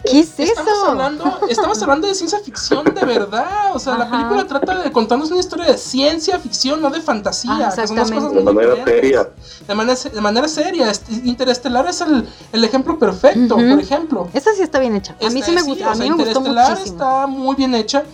[0.05, 0.87] ¿Qué es Estamos eso?
[0.87, 3.75] hablando, estamos hablando de ciencia ficción de verdad.
[3.75, 7.51] O sea, la película trata de contarnos una historia de ciencia ficción, no de fantasía.
[7.69, 8.43] Ah, que son dos cosas exactamente.
[8.43, 8.95] muy De manera diferentes.
[8.95, 9.29] seria.
[9.67, 10.91] De manera, de manera seria.
[10.91, 14.29] Este, Interestelar es el, el ejemplo perfecto, por ejemplo.
[14.33, 15.17] Esta sí está bien hecha.
[15.21, 16.97] A mí Esta- sí me sí, gusta, a mí me gustó Interestelar muchísimo.
[16.97, 18.05] está muy bien hecha.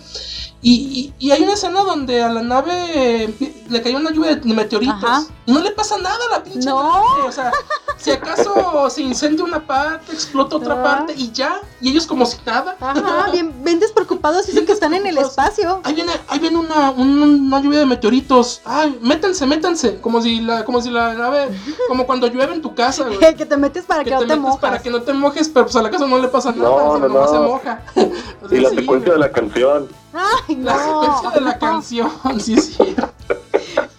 [0.65, 4.35] Y, y- y hay una escena donde a la nave eh, le cayó una lluvia
[4.37, 4.95] de meteoritos.
[5.03, 5.23] Ajá.
[5.45, 6.81] Y no le pasa nada a la pinche No.
[6.81, 7.27] nave.
[7.27, 7.51] O sea,
[7.97, 10.83] si acaso se incendia una parte, explota otra Ah.
[10.83, 11.59] parte y ya.
[11.81, 12.77] Y ellos como si nada.
[12.79, 15.81] Ajá, bien, bien despreocupados, dicen que están en el espacio.
[15.83, 18.61] Ahí viene, ahí viene una, un- una lluvia de meteoritos.
[18.63, 19.99] Ay, métanse, métanse.
[19.99, 21.49] Como si la, como si la nave,
[21.89, 23.19] como cuando llueve en tu casa, güey.
[23.35, 24.61] que te metes para que, que no te te metes mojas.
[24.61, 26.97] para que no te mojes, pero pues a la casa no le pasa nada, No,
[26.99, 27.27] no, no.
[27.27, 27.81] se moja.
[28.43, 29.89] O sea, Y la sí, secuencia de la canción.
[30.13, 30.65] Ay, no.
[30.65, 32.95] la secuencia de la canción, sí, sí.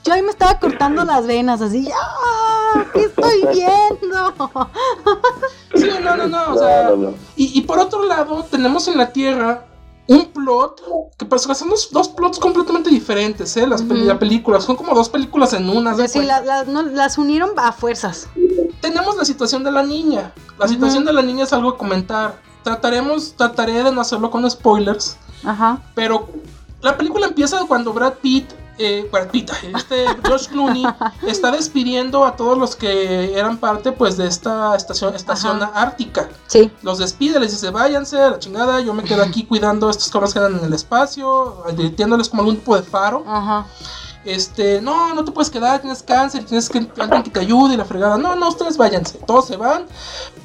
[0.04, 1.88] Yo ahí me estaba cortando las venas, así.
[1.92, 2.84] ¡Ah!
[2.92, 4.34] ¿Qué estoy viendo?
[5.74, 7.14] Sí, no, no, no, o sea, no, no.
[7.36, 9.66] Y, y por otro lado, tenemos en la Tierra
[10.06, 10.82] un plot
[11.16, 13.66] que pues, son dos, dos plots completamente diferentes, ¿eh?
[13.66, 14.08] Las peli- Ujú.
[14.08, 15.94] la película, son como dos películas en una.
[15.94, 16.42] de Sí, cuenta.
[16.42, 18.28] la- la- no, las unieron a fuerzas.
[18.80, 20.32] Tenemos la situación de la niña.
[20.58, 22.38] La situación de la niña es algo a comentar.
[22.62, 25.78] Trataremos, trataré de no hacerlo con spoilers, Ajá.
[25.94, 26.28] pero
[26.82, 30.84] la película empieza cuando Brad Pitt, eh, Brad Pitt, este George Clooney
[31.26, 35.80] está despidiendo a todos los que eran parte, pues, de esta estación, estación Ajá.
[35.80, 36.28] ártica.
[36.46, 36.70] Sí.
[36.82, 40.10] Los despide, les dice, váyanse a la chingada, yo me quedo aquí cuidando a estos
[40.10, 43.24] cabrones que en el espacio, advirtiéndoles como algún tipo de faro.
[43.26, 43.66] Ajá.
[44.24, 47.76] Este, no, no te puedes quedar, tienes cáncer, tienes que alguien que te ayude y
[47.76, 48.16] la fregada.
[48.16, 49.18] No, no, ustedes váyanse.
[49.26, 49.84] Todos se van.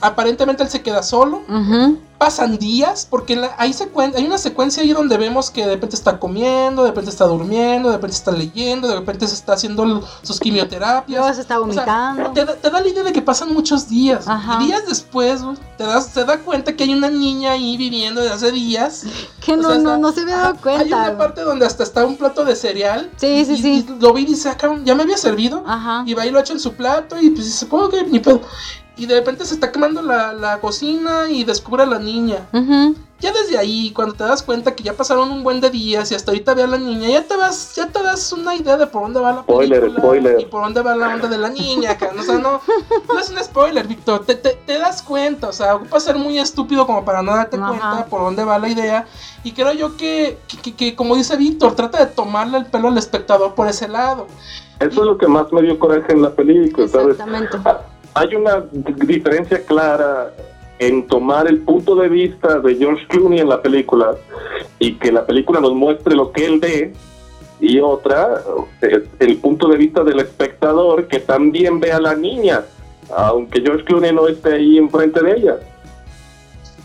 [0.02, 1.44] Aparentemente él se queda solo.
[1.48, 1.98] Ujú.
[2.20, 5.96] Pasan días, porque la- hay, secuen- hay una secuencia ahí donde vemos que de repente
[5.96, 10.04] está comiendo, de repente está durmiendo, de repente está leyendo, de repente se está haciendo
[10.22, 11.18] sus quimioterapias.
[11.18, 12.32] Luego se está O sea, vomitando.
[12.32, 14.28] te, da, te da la idea de que pasan muchos días.
[14.28, 14.60] Ajá.
[14.62, 15.42] Y días después,
[15.78, 19.04] te das, se da cuenta que hay una niña ahí viviendo desde hace días.
[19.46, 20.96] que O no, sea, no, no se había dado Hay cuenta.
[20.98, 21.18] una güey.
[21.18, 23.10] parte donde hasta está un plato de cereal.
[23.16, 23.86] Sí, sí, y- sí.
[23.88, 25.64] y lo vi y dice, "Ah, cabrón, ya me había servido.
[25.66, 26.04] Ajá.
[26.06, 28.42] Y va y lo echa en su plato y pues dice, ¿cómo que ni pedo?
[29.00, 32.40] Y de repente se está quemando la, la cocina y descubre a la niña.
[33.22, 36.16] Ya desde ahí, cuando te das cuenta que ya pasaron un buen de días y
[36.16, 38.88] hasta ahorita ve a la niña, ya te vas, ya te das una idea de
[38.88, 40.40] por dónde va la Spoiler, película spoiler.
[40.42, 41.98] y por dónde va la onda de la niña.
[42.18, 42.62] O sea, no,
[43.14, 44.26] no es un spoiler, Víctor.
[44.26, 47.56] Te, te, te das cuenta, o sea, ocupa ser muy estúpido como para no darte
[47.58, 47.68] Ajá.
[47.70, 49.06] cuenta por dónde va la idea.
[49.46, 52.90] Y creo yo que, que, que- que, como dice Víctor, trata de tomarle el pelo
[52.90, 54.28] al espectador por ese lado.
[54.80, 57.12] Eso es lo que más me dio coraje en la película, ¿sabes?
[57.20, 57.58] Exactamente.
[58.20, 58.66] Hay una
[59.06, 60.34] diferencia clara
[60.78, 64.14] en tomar el punto de vista de George Clooney en la película
[64.78, 66.94] y que la película nos muestre lo que él ve
[67.62, 68.42] y otra
[68.82, 72.66] es el punto de vista del espectador que también ve a la niña
[73.16, 75.56] aunque George Clooney no esté ahí enfrente de ella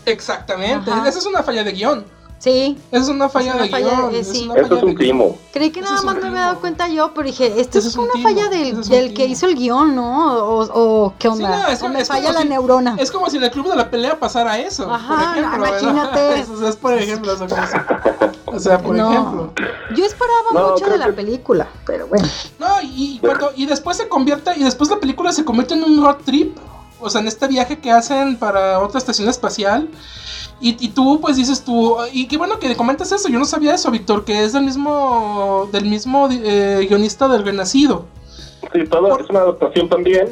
[0.05, 1.09] Exactamente, Ajá.
[1.09, 2.05] esa es una falla de guion.
[2.37, 2.77] Sí.
[2.91, 4.15] Esa es una falla una de falla guion.
[4.15, 4.43] es sí.
[4.45, 7.11] una eso falla es un timo Creí que nada más me había dado cuenta yo,
[7.15, 9.47] pero dije, esto es, es un una falla del, ese es un del que hizo
[9.47, 10.35] el guion, ¿no?
[10.43, 11.49] O, o qué onda.
[11.63, 12.97] no, es o me es falla la si- neurona.
[12.99, 14.91] Es como si en el club de la pelea pasara eso.
[14.93, 16.45] Ajá, por ejemplo, imagínate.
[16.53, 17.35] O sea, es por ejemplo.
[17.37, 17.77] Como si-
[18.45, 19.11] o sea, por No.
[19.11, 19.53] ejemplo.
[19.95, 22.27] Yo esperaba No, mucho de la que- película, pero bueno.
[22.59, 25.83] No, y, y cuando- y después se convierte, y después la película se convierte en
[25.83, 26.57] un road trip.
[27.05, 29.89] O sea, en este viaje que hacen para otra estación espacial.
[30.59, 33.75] Y, y tú, pues dices tú, y qué bueno que comentas eso, yo no sabía
[33.75, 38.05] eso, Víctor, que es del mismo, del mismo eh, guionista del Renacido.
[38.73, 40.29] sí, todo es una adaptación también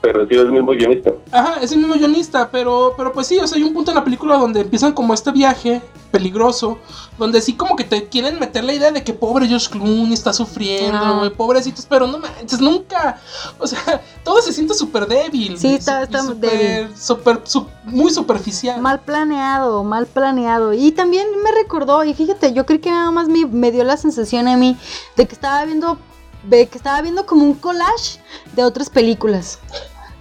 [0.00, 3.38] pero sí es el mismo guionista Ajá, es el mismo guionista, pero, pero pues sí,
[3.38, 6.78] o sea, hay un punto en la película donde empiezan como este viaje peligroso,
[7.18, 10.32] donde sí como que te quieren meter la idea de que pobre Josh Clooney está
[10.32, 11.30] sufriendo, Ah.
[11.36, 13.20] pobrecitos, pero no manches, nunca,
[13.58, 13.78] o sea,
[14.24, 15.58] todo se siente súper débil.
[15.58, 16.96] Sí, y está- su- y está súper- débil.
[16.96, 18.80] súper- su- muy superficial.
[18.80, 20.72] Mal planeado, mal planeado.
[20.72, 23.96] Y también me recordó, y fíjate, yo creo que nada más me, me dio la
[23.98, 24.76] sensación a mí
[25.16, 25.98] de que estaba viendo,
[26.44, 28.20] de que estaba viendo como un collage
[28.54, 29.58] de otras películas.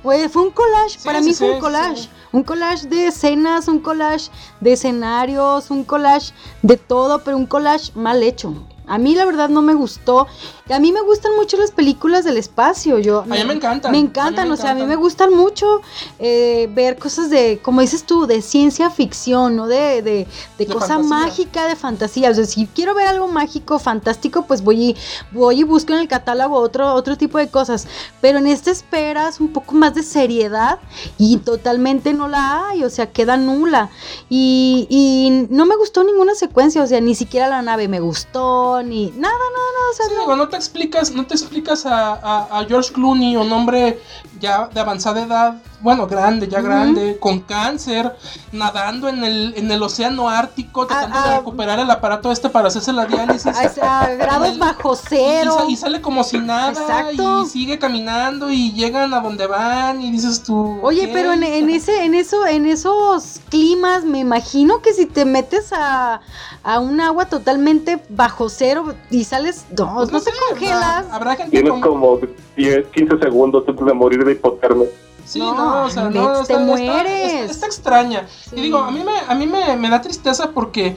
[0.03, 2.09] Güey, fue un collage, Sí, para sí, mí sí, fue un collage.
[2.31, 4.29] Un collage de escenas, un collage
[4.61, 8.53] de escenarios, un collage de todo, pero un collage mal hecho.
[8.85, 10.27] A mí la verdad no me gustó.
[10.69, 12.99] Y a mí me gustan mucho las películas del espacio.
[12.99, 13.91] Yo, A mí me encantan.
[13.91, 15.81] Me encantan, me o sea, a mí me gustan mucho
[16.19, 19.67] eh, ver cosas de, como dices tú, de ciencia ficción, ¿no?
[19.67, 21.09] De, de, de De cosa fantasía.
[21.17, 22.29] mágica, de fantasía.
[22.31, 24.95] O sea, si quiero ver algo mágico, fantástico, pues voy y,
[25.31, 27.87] voy y busco en el catálogo otro, otro tipo de cosas.
[28.21, 30.79] Pero en este esperas un poco más de seriedad
[31.17, 33.89] y totalmente no la hay, o sea, queda nula.
[34.29, 38.81] Y, y no me gustó ninguna secuencia, o sea, ni siquiera la nave me gustó,
[38.83, 39.89] ni nada, nada, nada.
[39.91, 40.35] O sea, Sí, no.
[40.35, 43.99] no te explicas, no te explicas a, George Clooney, un hombre
[44.39, 48.11] ya de avanzada edad, bueno, grande, ya grande, con cáncer,
[48.51, 52.67] nadando en el, en el océano ártico, tratando de ah, recuperar el aparato este para
[52.69, 53.55] hacerse la diálisis.
[53.81, 55.57] a, a grados el- bajo cero.
[55.69, 57.43] y sale como si nada Exacto.
[57.43, 60.79] y sigue caminando y llegan a donde van y dices tú.
[60.81, 65.25] Oye, pero en, en ese, en eso, en esos climas, me imagino que si te
[65.25, 66.21] metes a,
[66.63, 71.05] a un agua totalmente bajo cero y sales, no, Pues no, te sé, congelas.
[71.05, 72.19] Habrá, habrá gente Tienes con- como
[72.55, 74.87] 10, 15 segundos antes de morir de hipotermia.
[75.25, 77.33] Sí, No, no, o sea, no, te está, está- mueres.
[77.33, 78.27] está- está extraña.
[78.49, 78.51] Sí.
[78.55, 80.95] Y digo, a mí me, a mí me, me da tristeza porque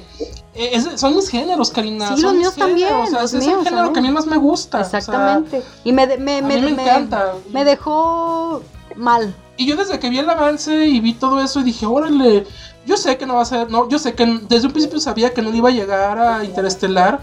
[0.55, 2.09] eh, es- son mis géneros, Karina.
[2.15, 3.93] Sí, son los míos también, o sea, los es míos el género también.
[3.95, 4.81] que a mí más me gusta.
[4.83, 5.63] o sea, Exactamente.
[5.83, 7.33] y me, me, me me- encanta.
[7.53, 8.63] me dejó
[8.97, 9.35] mal.
[9.57, 12.47] y yo desde que vi el avance y vi todo eso y dije, órale,
[12.87, 15.35] yo sé que no va a ser, no, yo sé que desde un principio sabía
[15.35, 17.21] que no iba a llegar a Interestelar,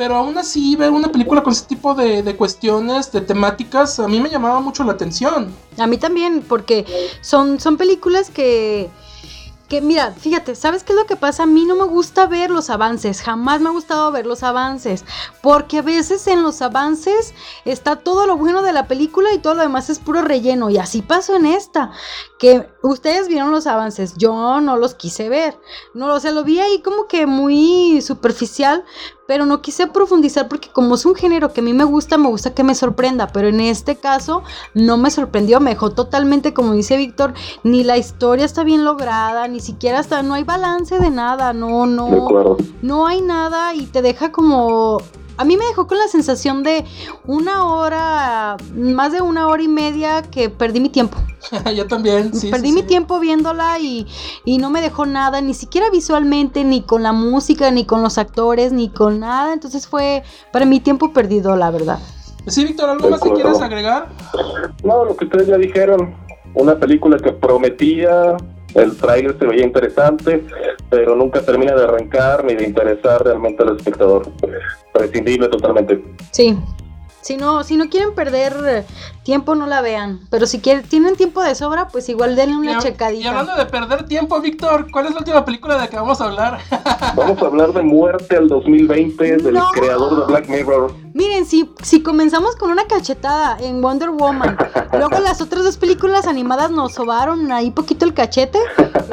[0.00, 4.08] pero aún así ver una película con ese tipo de, de cuestiones, de temáticas, a
[4.08, 5.54] mí me llamaba mucho la atención.
[5.76, 6.86] A mí también, porque
[7.20, 8.88] son, son películas que,
[9.68, 11.42] que, mira, fíjate, ¿sabes qué es lo que pasa?
[11.42, 15.04] A mí no me gusta ver los avances, jamás me ha gustado ver los avances,
[15.42, 17.34] porque a veces en los avances
[17.66, 20.78] está todo lo bueno de la película y todo lo demás es puro relleno, y
[20.78, 21.90] así pasó en esta,
[22.40, 25.60] que ustedes vieron los avances, yo no los quise ver,
[25.92, 28.82] no, o sea, lo vi ahí como que muy superficial,
[29.28, 32.28] pero no quise profundizar porque como es un género que a mí me gusta, me
[32.28, 36.72] gusta que me sorprenda, pero en este caso no me sorprendió, me dejó totalmente, como
[36.72, 41.10] dice Víctor, ni la historia está bien lograda, ni siquiera está, no hay balance de
[41.10, 42.56] nada, no, De no, acuerdo.
[42.80, 45.02] no hay nada y te deja como...
[45.40, 46.84] A mí me dejó con la sensación de
[47.24, 51.16] una hora, más de una hora y media que perdí mi tiempo.
[51.74, 52.50] yo también, sí.
[52.50, 52.88] Perdí sí, mi sí.
[52.88, 54.06] tiempo viéndola y,
[54.44, 58.18] y no me dejó nada, ni siquiera visualmente, ni con la música, ni con los
[58.18, 59.54] actores, ni con nada.
[59.54, 62.00] Entonces fue para mi tiempo perdido, la verdad.
[62.46, 64.10] Sí, Víctor, ¿algo más que quieras agregar?
[64.84, 66.14] No, lo que ustedes ya dijeron,
[66.52, 68.36] una película que prometía,
[68.74, 70.44] el tráiler se veía interesante,
[70.88, 74.28] pero nunca termina de arrancar ni de interesar realmente al espectador.
[74.92, 76.02] Prescindible totalmente.
[76.30, 76.58] Sí.
[77.22, 78.84] Si no, si no quieren perder eh,
[79.24, 80.20] tiempo, no la vean.
[80.30, 83.28] Pero si quieren, tienen tiempo de sobra, pues igual denle Y una Y checadita.
[83.28, 86.24] hablando de perder tiempo, Víctor, ¿cuál es la última película de la que vamos a
[86.24, 86.60] hablar?
[87.14, 89.68] Vamos a hablar de Muerte al 2020 del No.
[89.74, 90.94] creador de Black Mirror.
[91.12, 94.56] Miren, si, si comenzamos con una cachetada en Wonder Woman,
[94.92, 98.58] luego las otras dos películas animadas nos sobaron ahí poquito el cachete,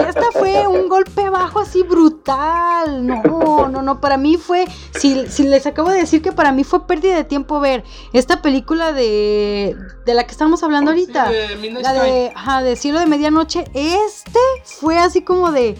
[0.07, 3.05] esta fue un golpe bajo así brutal.
[3.05, 4.67] No, no, no, para mí fue,
[4.97, 7.83] si, si les acabo de decir que para mí fue pérdida de tiempo ver
[8.13, 9.75] esta película de,
[10.05, 11.29] de la que estamos hablando ahorita.
[11.29, 15.77] Sí, de La de, ajá, de Cielo de Medianoche, este fue así como de,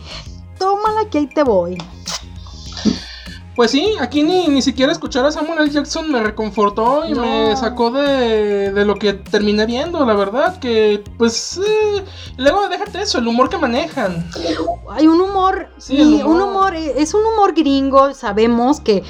[0.58, 1.78] tómala que ahí te voy.
[3.58, 5.70] Pues sí, aquí ni, ni siquiera escuchar a Samuel L.
[5.72, 7.22] Jackson me reconfortó y No.
[7.24, 11.58] me sacó de, de lo que terminé viendo, la verdad, que pues...
[11.58, 12.04] eh,
[12.38, 14.30] luego déjate eso, el humor que manejan.
[14.92, 16.26] Hay un humor, Sí, humor.
[16.28, 19.04] un humor, eh, es un humor gringo, sabemos que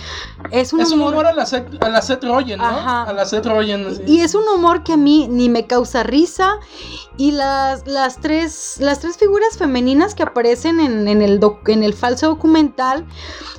[0.52, 2.66] es un es un humor, humor a la Seth, a la Seth Rogen, ¿no?
[2.66, 3.04] Ajá.
[3.04, 4.02] A la Seth Rogen.
[4.08, 6.58] y es un humor que a mí ni me causa risa
[7.18, 11.84] y las, las tres las tres figuras femeninas que aparecen en, en el doc- en
[11.84, 13.06] el falso documental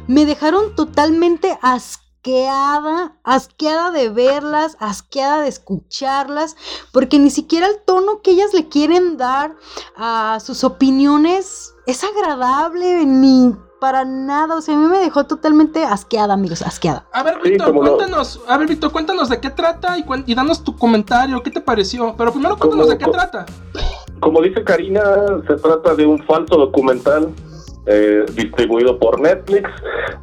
[0.06, 6.54] me dejaron totalmente asqueada, asqueada de verlas, asqueada de escucharlas,
[6.92, 9.56] porque ni siquiera el tono que ellas le quieren dar
[9.96, 15.84] a sus opiniones es agradable ni para nada, o sea, a mí me dejó totalmente
[15.84, 17.08] asqueada, amigos, asqueada.
[17.12, 20.62] A ver, Sí, Víctor, cuéntanos, a ver, Víctor, cuéntanos de qué trata y, y danos
[20.62, 22.14] tu comentario, ¿qué te pareció?
[22.16, 23.46] Pero primero cuéntanos Como- de qué trata.
[24.20, 25.02] Como dice Karina,
[25.46, 27.32] se trata de un falso documental
[27.88, 29.70] eh, distribuido por Netflix.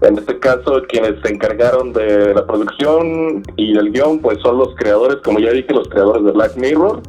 [0.01, 4.75] En este caso, quienes se encargaron de la producción y del guion, pues son los
[4.75, 7.01] creadores, como ya dije, los creadores de Black Mirror.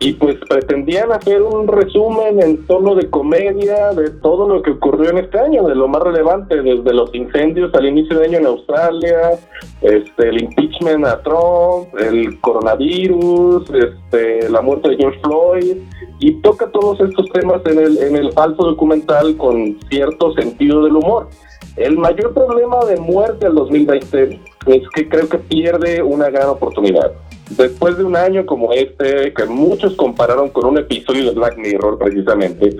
[0.00, 5.10] Y pues pretendían hacer un resumen en tono de comedia de todo lo que ocurrió
[5.10, 8.46] en este año, de lo más relevante, desde los incendios al inicio de año en
[8.46, 9.38] Australia,
[9.82, 15.76] este, el impeachment a Trump, el coronavirus, este, la muerte de George Floyd,
[16.20, 20.96] y toca todos estos temas en el, en el falso documental con cierto sentido del
[20.96, 21.28] humor.
[21.76, 27.12] El mayor problema de muerte del 2020 es que creo que pierde una gran oportunidad.
[27.56, 31.98] Después de un año como este, que muchos compararon con un episodio de Black Mirror,
[31.98, 32.70] precisamente,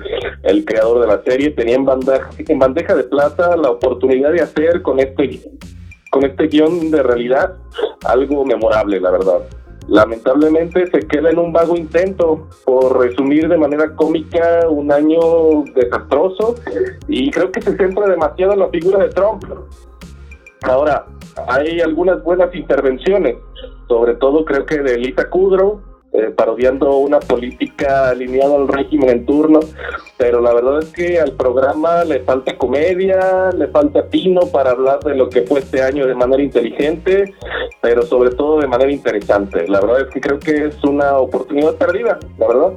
[0.45, 4.41] el creador de la serie tenía en bandeja, en bandeja de plata la oportunidad de
[4.41, 5.41] hacer con este,
[6.13, 7.57] con este guion de realidad
[8.05, 9.41] algo memorable, la verdad.
[9.89, 16.55] Lamentablemente se queda en un vago intento por resumir de manera cómica un año desastroso
[17.09, 19.43] y creo que se centra demasiado en la figura de Trump.
[20.63, 21.07] Ahora,
[21.49, 23.39] hay algunas buenas intervenciones,
[23.89, 25.81] sobre todo creo que de Lisa Kudrow,
[26.13, 29.61] eh, parodiando una política alineada al régimen en turno,
[30.19, 35.01] pero la verdad es que al programa le falta comedia, le falta tino para hablar
[35.01, 37.33] de lo que fue este año de manera inteligente,
[37.81, 39.67] pero sobre todo de manera interesante.
[39.69, 42.73] La verdad es que creo que es una oportunidad perdida, la verdad.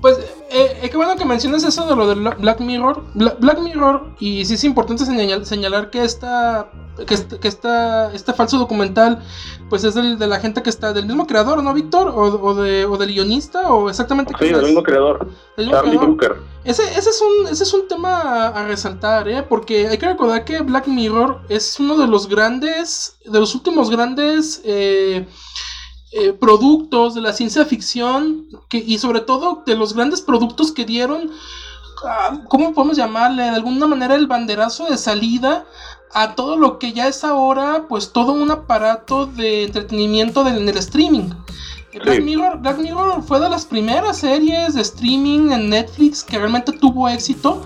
[0.00, 0.16] Pues,
[0.50, 3.02] eh, eh, qué bueno que mencionas eso de lo de Bla- Black Mirror.
[3.14, 6.70] Bla- Black Mirror, y sí es importante señal- señalar que esta,
[7.06, 9.22] que, este- que esta, este falso documental,
[9.68, 12.08] pues es del, de la gente que está, del mismo creador, ¿no, Víctor?
[12.08, 15.96] O, o, de, o del guionista, o exactamente Sí, del mismo creador, mismo Charlie.
[15.98, 16.36] Brooker.
[16.64, 19.42] Ese, ese, es un, ese es un tema a, a resaltar, ¿eh?
[19.42, 23.90] Porque hay que recordar que Black Mirror es uno de los grandes, de los últimos
[23.90, 25.26] grandes eh,
[26.12, 31.30] eh, productos de la ciencia ficción y sobre todo de los grandes productos que dieron,
[32.04, 33.42] ah, ¿cómo podemos llamarle?
[33.42, 35.66] De alguna manera el banderazo de salida
[36.12, 40.78] a todo lo que ya es ahora, pues todo un aparato de entretenimiento en el
[40.78, 41.30] streaming.
[41.94, 42.20] Black.
[42.22, 47.08] Mirror, Black Mirror fue de las primeras series de streaming en Netflix que realmente tuvo
[47.08, 47.62] éxito.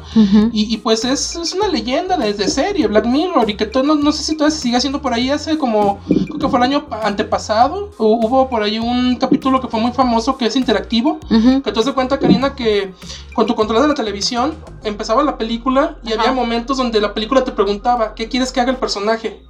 [0.53, 3.95] Y, y pues es, es una leyenda desde serie Black Mirror y que todo, no,
[3.97, 5.31] no sé si todavía se sigue haciendo por ahí.
[5.31, 9.61] Hace como creo que fue el año pa- antepasado hu- hubo por ahí un capítulo
[9.61, 11.19] que fue muy famoso que es interactivo
[11.63, 12.95] que tú te das cuenta Karina que
[13.35, 14.55] con tu control de la televisión
[14.85, 18.71] empezaba la película y había momentos donde la película te preguntaba qué quieres que haga
[18.71, 19.43] el personaje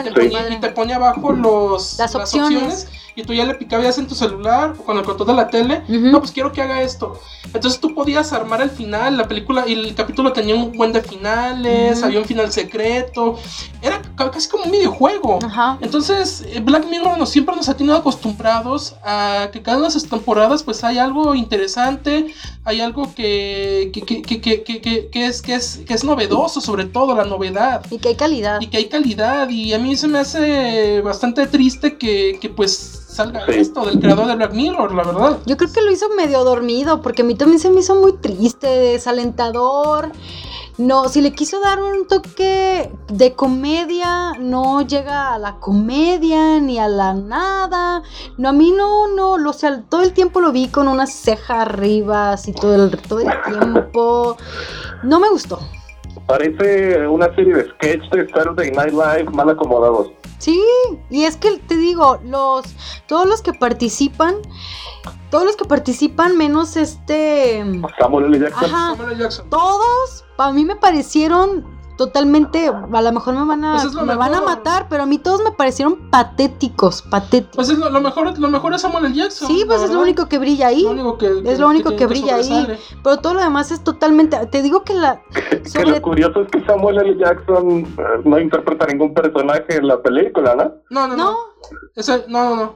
[0.00, 0.54] y te, ponía, padre.
[0.54, 2.88] y te pone abajo los, Las opciones.
[3.16, 5.82] Y tú ya le picabas en tu celular o con el control de la tele.
[5.88, 7.20] No, pues quiero que haga esto.
[7.52, 11.00] Entonces tú podías armar el final, la película y el capítulo tenía un buen de
[11.02, 13.38] finales, había un final secreto.
[13.82, 15.38] Era ca- casi como un videojuego.
[15.44, 15.78] Ajá.
[15.80, 19.92] Entonces, eh, Black Mirror nos, siempre nos ha tenido acostumbrados a que cada una de
[19.92, 22.34] sus temporadas pues hay algo interesante,
[22.64, 26.02] hay algo que, que, que, que, que, que- que- que es, que, es, que es
[26.02, 28.60] novedoso, sobre todo la novedad Y que hay calidad.
[28.60, 33.03] y que hay calidad y a mí se me hace bastante triste que, que pues
[33.14, 33.52] salga Sí.
[33.54, 35.38] esto del creador de Black Mirror, la verdad.
[35.46, 38.12] Yo creo que lo hizo medio dormido, porque a mí también se me hizo muy
[38.14, 40.10] triste, desalentador.
[40.76, 46.80] No, si le quiso dar un toque de comedia, no llega a la comedia ni
[46.80, 48.02] a la nada.
[48.38, 51.06] No, a mí no, no, lo, o sea, todo el tiempo lo vi con una
[51.06, 54.36] ceja arriba, así todo el, todo el tiempo.
[55.04, 55.60] No me gustó.
[56.26, 60.08] Parece una serie de sketch de Saturday Night Live mal acomodados.
[60.44, 60.62] Sí,
[61.08, 62.66] y es que te digo, los
[63.06, 64.34] todos los que participan,
[65.30, 67.64] todos los que participan menos este
[67.98, 68.38] Samuel L.
[68.38, 68.64] Jackson.
[68.66, 68.90] Ajá.
[68.90, 69.22] Samuel L.
[69.22, 69.48] Jackson.
[69.48, 71.64] todos a mí me parecieron
[71.96, 75.06] totalmente, a lo mejor me van a Pues es me van a matar, pero a
[75.06, 77.56] mí todos me parecieron patéticos, patéticos.
[77.56, 79.14] Pues es lo, lo mejor, lo mejor es Samuel L.
[79.14, 79.48] Jackson.
[79.48, 80.82] sí, pues es lo único que brilla ahí.
[80.82, 82.78] Lo único que, Es lo único que brilla ahí.
[83.02, 85.22] Pero todo lo demás es totalmente, te digo que la
[85.74, 87.16] Que lo curioso es que Samuel L.
[87.18, 90.72] Jackson eh, no interpreta ningún personaje en la película, ¿no?
[90.90, 91.36] No, no, no.
[91.96, 92.74] no, no, no, no.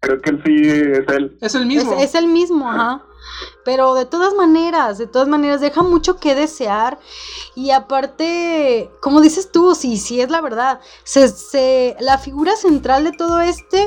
[0.00, 1.36] Creo que él sí es él.
[1.40, 1.92] Es el es, mismo.
[1.98, 3.02] es el mismo, ajá.
[3.64, 6.98] Pero de todas maneras, de todas maneras, deja mucho que desear.
[7.54, 10.80] Y aparte, como dices tú, sí, sí es la verdad.
[11.04, 13.86] Se, se- la figura central de todo este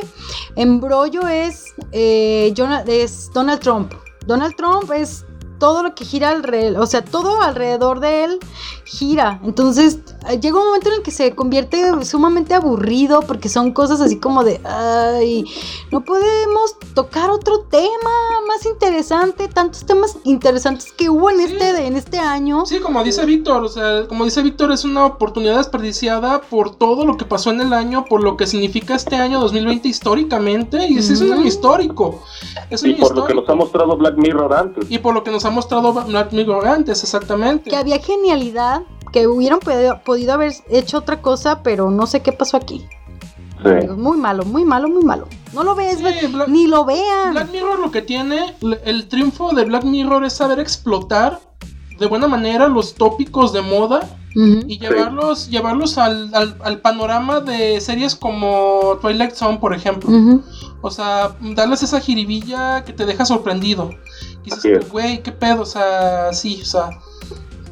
[0.55, 2.53] embrollo es, eh,
[2.87, 3.93] es Donald Trump.
[4.25, 5.25] Donald Trump es
[5.61, 8.39] todo lo que gira alrededor, o sea, todo alrededor de él
[8.83, 9.39] gira.
[9.43, 9.99] Entonces,
[10.41, 14.43] llega un momento en el que se convierte sumamente aburrido porque son cosas así como
[14.43, 15.45] de, ay,
[15.91, 18.09] no podemos tocar otro tema
[18.47, 21.43] más interesante, tantos temas interesantes que hubo en Sí.
[21.43, 22.65] este en este año.
[22.65, 27.05] Sí, como dice Víctor, o sea, como dice Víctor, es una oportunidad desperdiciada por todo
[27.05, 30.97] lo que pasó en el año, por lo que significa este año 2020 históricamente, y
[30.97, 32.23] ese es un año histórico.
[32.71, 34.89] Es un Y año por lo que nos ha mostrado Black Mirror antes.
[34.89, 37.69] Y por lo que nos ha mostrado Black Mirror antes, exactamente.
[37.69, 38.81] Que había genialidad,
[39.11, 42.85] que hubieran podido, podido haber hecho otra cosa, pero no sé qué pasó aquí.
[43.63, 43.87] Sí.
[43.95, 45.27] Muy malo, muy malo, muy malo.
[45.53, 47.31] No lo ves, Sí, ve- Black- ni lo vean.
[47.33, 51.39] Black Mirror lo que tiene, el triunfo de Black Mirror es saber explotar
[51.99, 53.99] de buena manera los tópicos de moda
[54.35, 54.61] Ujú.
[54.67, 60.09] y llevarlos, llevarlos al, al- al panorama de series como Twilight Zone, por ejemplo.
[60.81, 63.91] O sea, darles esa jiribilla que te deja sorprendido.
[64.43, 64.89] Dices, es.
[64.89, 66.89] güey, qué pedo, o sea, sí, o sea.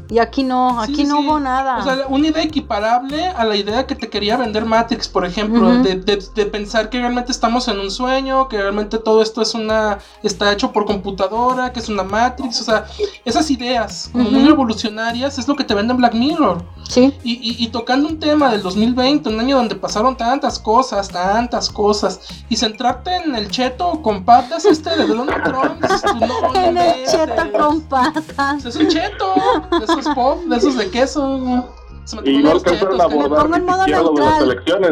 [0.09, 1.27] Y aquí no, aquí sí, no sí.
[1.27, 1.77] hubo nada.
[1.77, 5.69] O sea, una idea equiparable a la idea que te quería vender Matrix, por ejemplo,
[5.83, 9.53] de, de- de pensar que realmente estamos en un sueño, que realmente todo esto es
[9.53, 12.85] una está hecho por computadora, que es una Matrix, o sea,
[13.23, 16.63] esas ideas como muy revolucionarias es lo que te vende Black Mirror.
[16.87, 17.13] sí.
[17.23, 21.69] Y, y- y tocando un tema del 2020, un año donde pasaron tantas cosas, tantas
[21.69, 22.19] cosas,
[22.49, 25.81] y centrarte en el cheto con patas este de Donald Trump,
[26.19, 28.65] no, En el cheto con patas.
[28.65, 29.35] Es un cheto,
[29.79, 31.65] de esos pop, de esos de queso.
[32.05, 34.91] Se me Y no alcanzaron a abordar ni siquiera lo de las elecciones.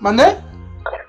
[0.00, 0.36] ¿Mandé?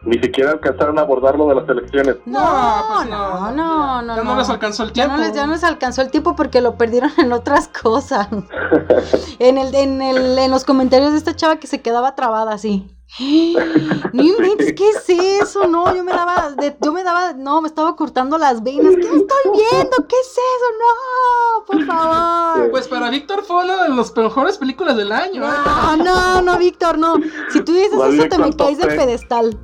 [0.03, 2.17] Ni siquiera alcanzaron a abordar lo de las elecciones.
[2.25, 5.17] No, pues no, no, no, Ya no les alcanzó el Ya tiempo.
[5.17, 8.27] no les, ya no les alcanzó el tiempo porque lo perdieron en otras cosas.
[9.39, 12.95] en el, en el, en los comentarios de esta chava que se quedaba trabada así.
[14.13, 15.67] No inventes, ¿qué es eso?
[15.67, 18.93] No, yo me daba, de- yo me daba, no, me estaba cortando las venas.
[18.95, 19.97] ¿Qué estoy viendo?
[20.07, 20.67] ¿Qué es eso?
[20.79, 22.71] No, por favor.
[22.71, 25.43] Pues para Víctor fue una de las mejores películas del año.
[25.43, 25.53] ¿eh?
[25.97, 27.15] No, no, no, Víctor, no.
[27.51, 29.57] Si tú dices eso, te me caes del pedestal.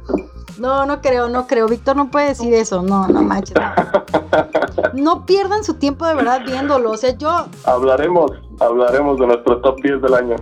[0.58, 1.68] No, no creo, no creo.
[1.68, 2.82] Víctor no puede decir eso.
[2.82, 3.56] No, no manches.
[3.56, 3.98] No.
[4.94, 6.92] No pierdan su tiempo de verdad viéndolo.
[6.92, 7.46] O sea, yo.
[7.66, 10.36] Hablaremos, hablaremos de nuestro top 10 del año.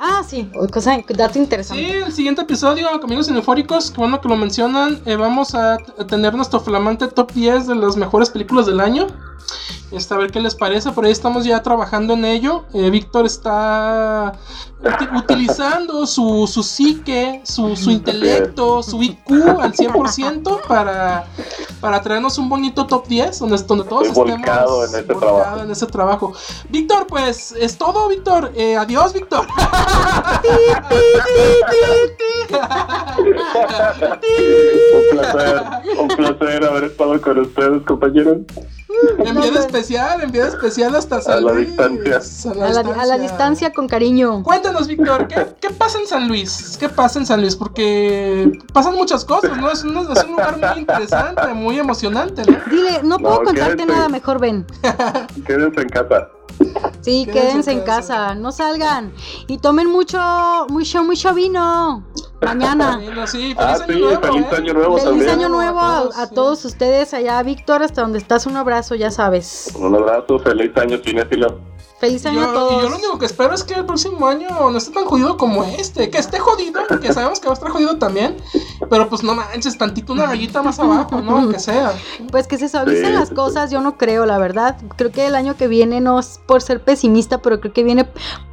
[0.00, 1.84] Ah, sí, cosa, dato interesante.
[1.84, 5.76] Sí, el siguiente episodio, amigos cinefóricos, que bueno que lo mencionan, eh, vamos a
[6.08, 9.08] tener nuestro flamante top 10 de las mejores películas del año.
[9.90, 12.64] Este, a ver qué les parece, por ahí estamos ya trabajando en ello.
[12.74, 14.34] Eh, Víctor está
[14.82, 19.30] uti- utilizando su, su psique, su, su intelecto, su IQ
[19.60, 21.24] al 100% para,
[21.80, 25.62] para traernos un bonito top 10 donde, donde todos Estoy estemos volcado en volcado trabajo.
[25.62, 26.32] en ese trabajo.
[26.68, 28.52] Víctor, pues es todo, Víctor.
[28.56, 29.46] Eh, adiós, Víctor.
[34.94, 35.62] un placer,
[35.98, 38.38] un placer haber estado con ustedes, compañeros.
[39.18, 41.68] Enviada especial, enviada especial hasta San A la Luis.
[41.68, 42.50] distancia.
[42.50, 44.42] A la, A la, a la distancia con cariño.
[44.42, 46.76] Cuéntanos, Víctor, ¿qué, qué pasa en San Luis?
[46.78, 47.54] ¿Qué pasa en San Luis?
[47.56, 49.70] Porque pasan muchas cosas, ¿no?
[49.70, 52.58] Es un, es un lugar muy interesante, muy emocionante, ¿no?
[52.70, 53.92] Dile, no puedo No, contarte quédense.
[53.94, 54.66] nada, mejor ven.
[55.46, 56.28] Quédense en casa.
[57.02, 59.12] Sí, Quédense quédense en en casa, no salgan.
[59.46, 60.18] Y tomen mucho,
[60.70, 62.04] mucho, mucho vino.
[62.40, 62.98] Mañana.
[63.26, 64.56] Sí, feliz Ah, año sí, nuevo, feliz ¿eh?
[64.56, 65.30] año nuevo Feliz también.
[65.30, 69.72] año nuevo a, todos, a ustedes allá, Víctor, hasta donde estás, un abrazo, ya sabes.
[69.78, 71.60] Un abrazo, feliz año, cinéfilo.
[72.00, 72.82] Feliz Y año a yo, y todos.
[72.84, 75.64] yo lo único que espero es que el próximo año no esté tan jodido como
[75.64, 76.10] este.
[76.10, 78.36] Que esté jodido, que sabemos que va a estar jodido también.
[78.88, 81.38] Pero pues no manches, tantito una rayita más abajo, ¿no?
[81.38, 81.92] Aunque sea.
[82.30, 84.76] Pues que se suavicen Sí, las cosas, yo no creo, la verdad.
[84.94, 88.08] Creo que el año que viene, no es por ser pesimista, pero creo que viene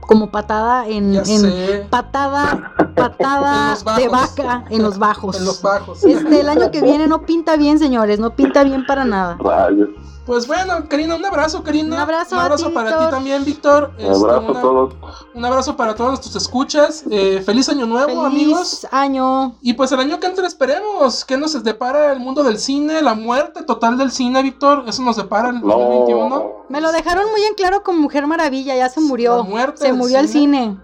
[0.07, 5.37] como patada en, en- patada, En patada de vaca en los bajos.
[5.37, 6.03] En los bajos.
[6.03, 9.37] Este, el año que viene no pinta bien, señores, no pinta bien para nada.
[9.39, 9.89] Rayos.
[10.25, 11.95] Pues bueno, Karina, un abrazo, Karina.
[11.97, 13.05] Un abrazo Un a abrazo ti, para Víctor.
[13.07, 13.91] ti también, Víctor.
[13.99, 14.93] Un Este, abrazo una- a todos.
[15.35, 17.03] Un abrazo para todos nuestros escuchas.
[17.11, 18.87] Eh, feliz año nuevo, Feliz amigos.
[18.91, 19.55] año.
[19.61, 21.23] Y pues el año que entra esperemos.
[21.25, 23.03] ¿Qué nos depara el mundo del cine?
[23.03, 24.85] La muerte total del cine, Víctor.
[24.87, 26.29] Eso nos depara el 2021.
[26.29, 26.51] No.
[26.69, 29.37] Me lo dejaron muy en claro con Mujer Maravilla, ya se murió.
[29.37, 30.63] La muerte Se murió el cine.
[30.63, 30.79] cine.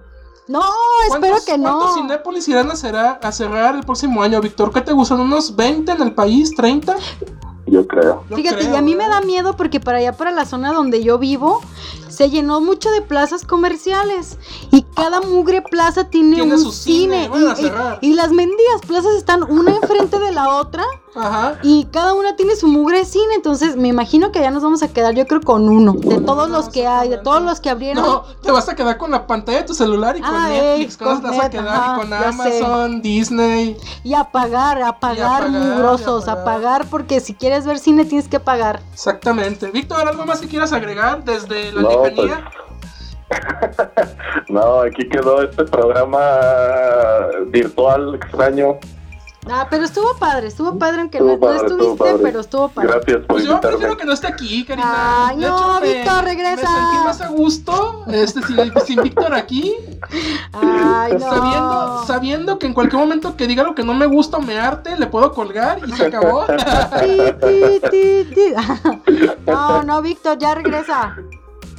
[0.47, 0.61] No,
[1.07, 1.77] espero ¿Cuántos- que no.
[1.77, 4.71] ¿Cuántos Cinépolis irán a cerrar, a cerrar el próximo año, Víctor?
[4.71, 5.19] ¿Qué te gustan?
[5.21, 6.51] ¿Unos 20 en el país?
[6.55, 6.95] ¿30?
[7.67, 8.23] Yo creo.
[8.29, 9.09] Yo Fíjate, creo, y a mí me ¿eh?
[9.09, 11.61] da miedo porque para allá, para la zona donde yo vivo,
[12.09, 14.37] se llenó mucho de plazas comerciales.
[14.71, 17.51] Y cada mugre plaza tiene, Tiene un su cine, cine.
[17.51, 17.99] y- cerrar.
[18.01, 20.83] y, y las mendigas plazas están una enfrente de la otra.
[21.13, 21.57] Ajá.
[21.61, 23.35] Y cada una tiene su mugre cine.
[23.35, 25.93] Entonces me imagino que allá nos vamos a quedar, yo creo, con uno.
[25.93, 28.03] De todos los que hay, de todos los que abrieron.
[28.03, 30.97] No, te vas a quedar con la pantalla de tu celular y con Ah, Netflix.
[30.97, 31.67] ¿Cómo con te vas a quedar?
[31.67, 32.25] ajá, y con ya sé.
[32.27, 33.77] Amazon, Disney.
[34.03, 36.61] Y a pagar, a pagar, pagar, mugrosos, y a a pagar.
[36.61, 38.79] pagar, porque si quieres ver cine tienes que pagar.
[38.93, 39.69] Exactamente.
[39.71, 42.45] Víctor, ¿algo más que quieras agregar desde la No, lejanía?
[44.49, 46.19] No, aquí quedó este programa
[47.47, 48.77] virtual extraño.
[49.49, 52.89] Ah, pero estuvo padre, estuvo padre, aunque Estuvo no, padre, estuviste, pero estuvo padre.
[52.89, 53.77] Gracias por Pues yo invitarme.
[53.77, 55.27] prefiero que no esté aquí, Karina.
[55.29, 56.61] Ay, De no, Víctor, regresa.
[56.61, 59.75] Me sentí más a gusto este, sin, sin Víctor aquí.
[60.53, 61.19] Ay, no.
[61.19, 64.59] Sabiendo, sabiendo que en cualquier momento que diga lo que no me gusta o me
[64.59, 66.45] arte, le puedo colgar y se acabó.
[66.45, 68.53] Ti, ti, ti, ti.
[69.47, 71.15] No, no, Víctor, ya regresa.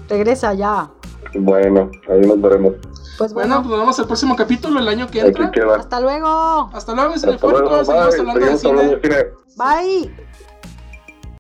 [0.09, 0.91] Regresa ya.
[1.35, 2.75] Bueno, ahí nos veremos.
[3.19, 5.51] Pues bueno, bueno, pues nos vemos el próximo capítulo el año que entra.
[5.77, 6.71] hasta luego.
[6.73, 8.21] Hasta luego, mis Hasta luego, bye.
[8.21, 9.01] hablando de cine.
[9.57, 10.32] Bye.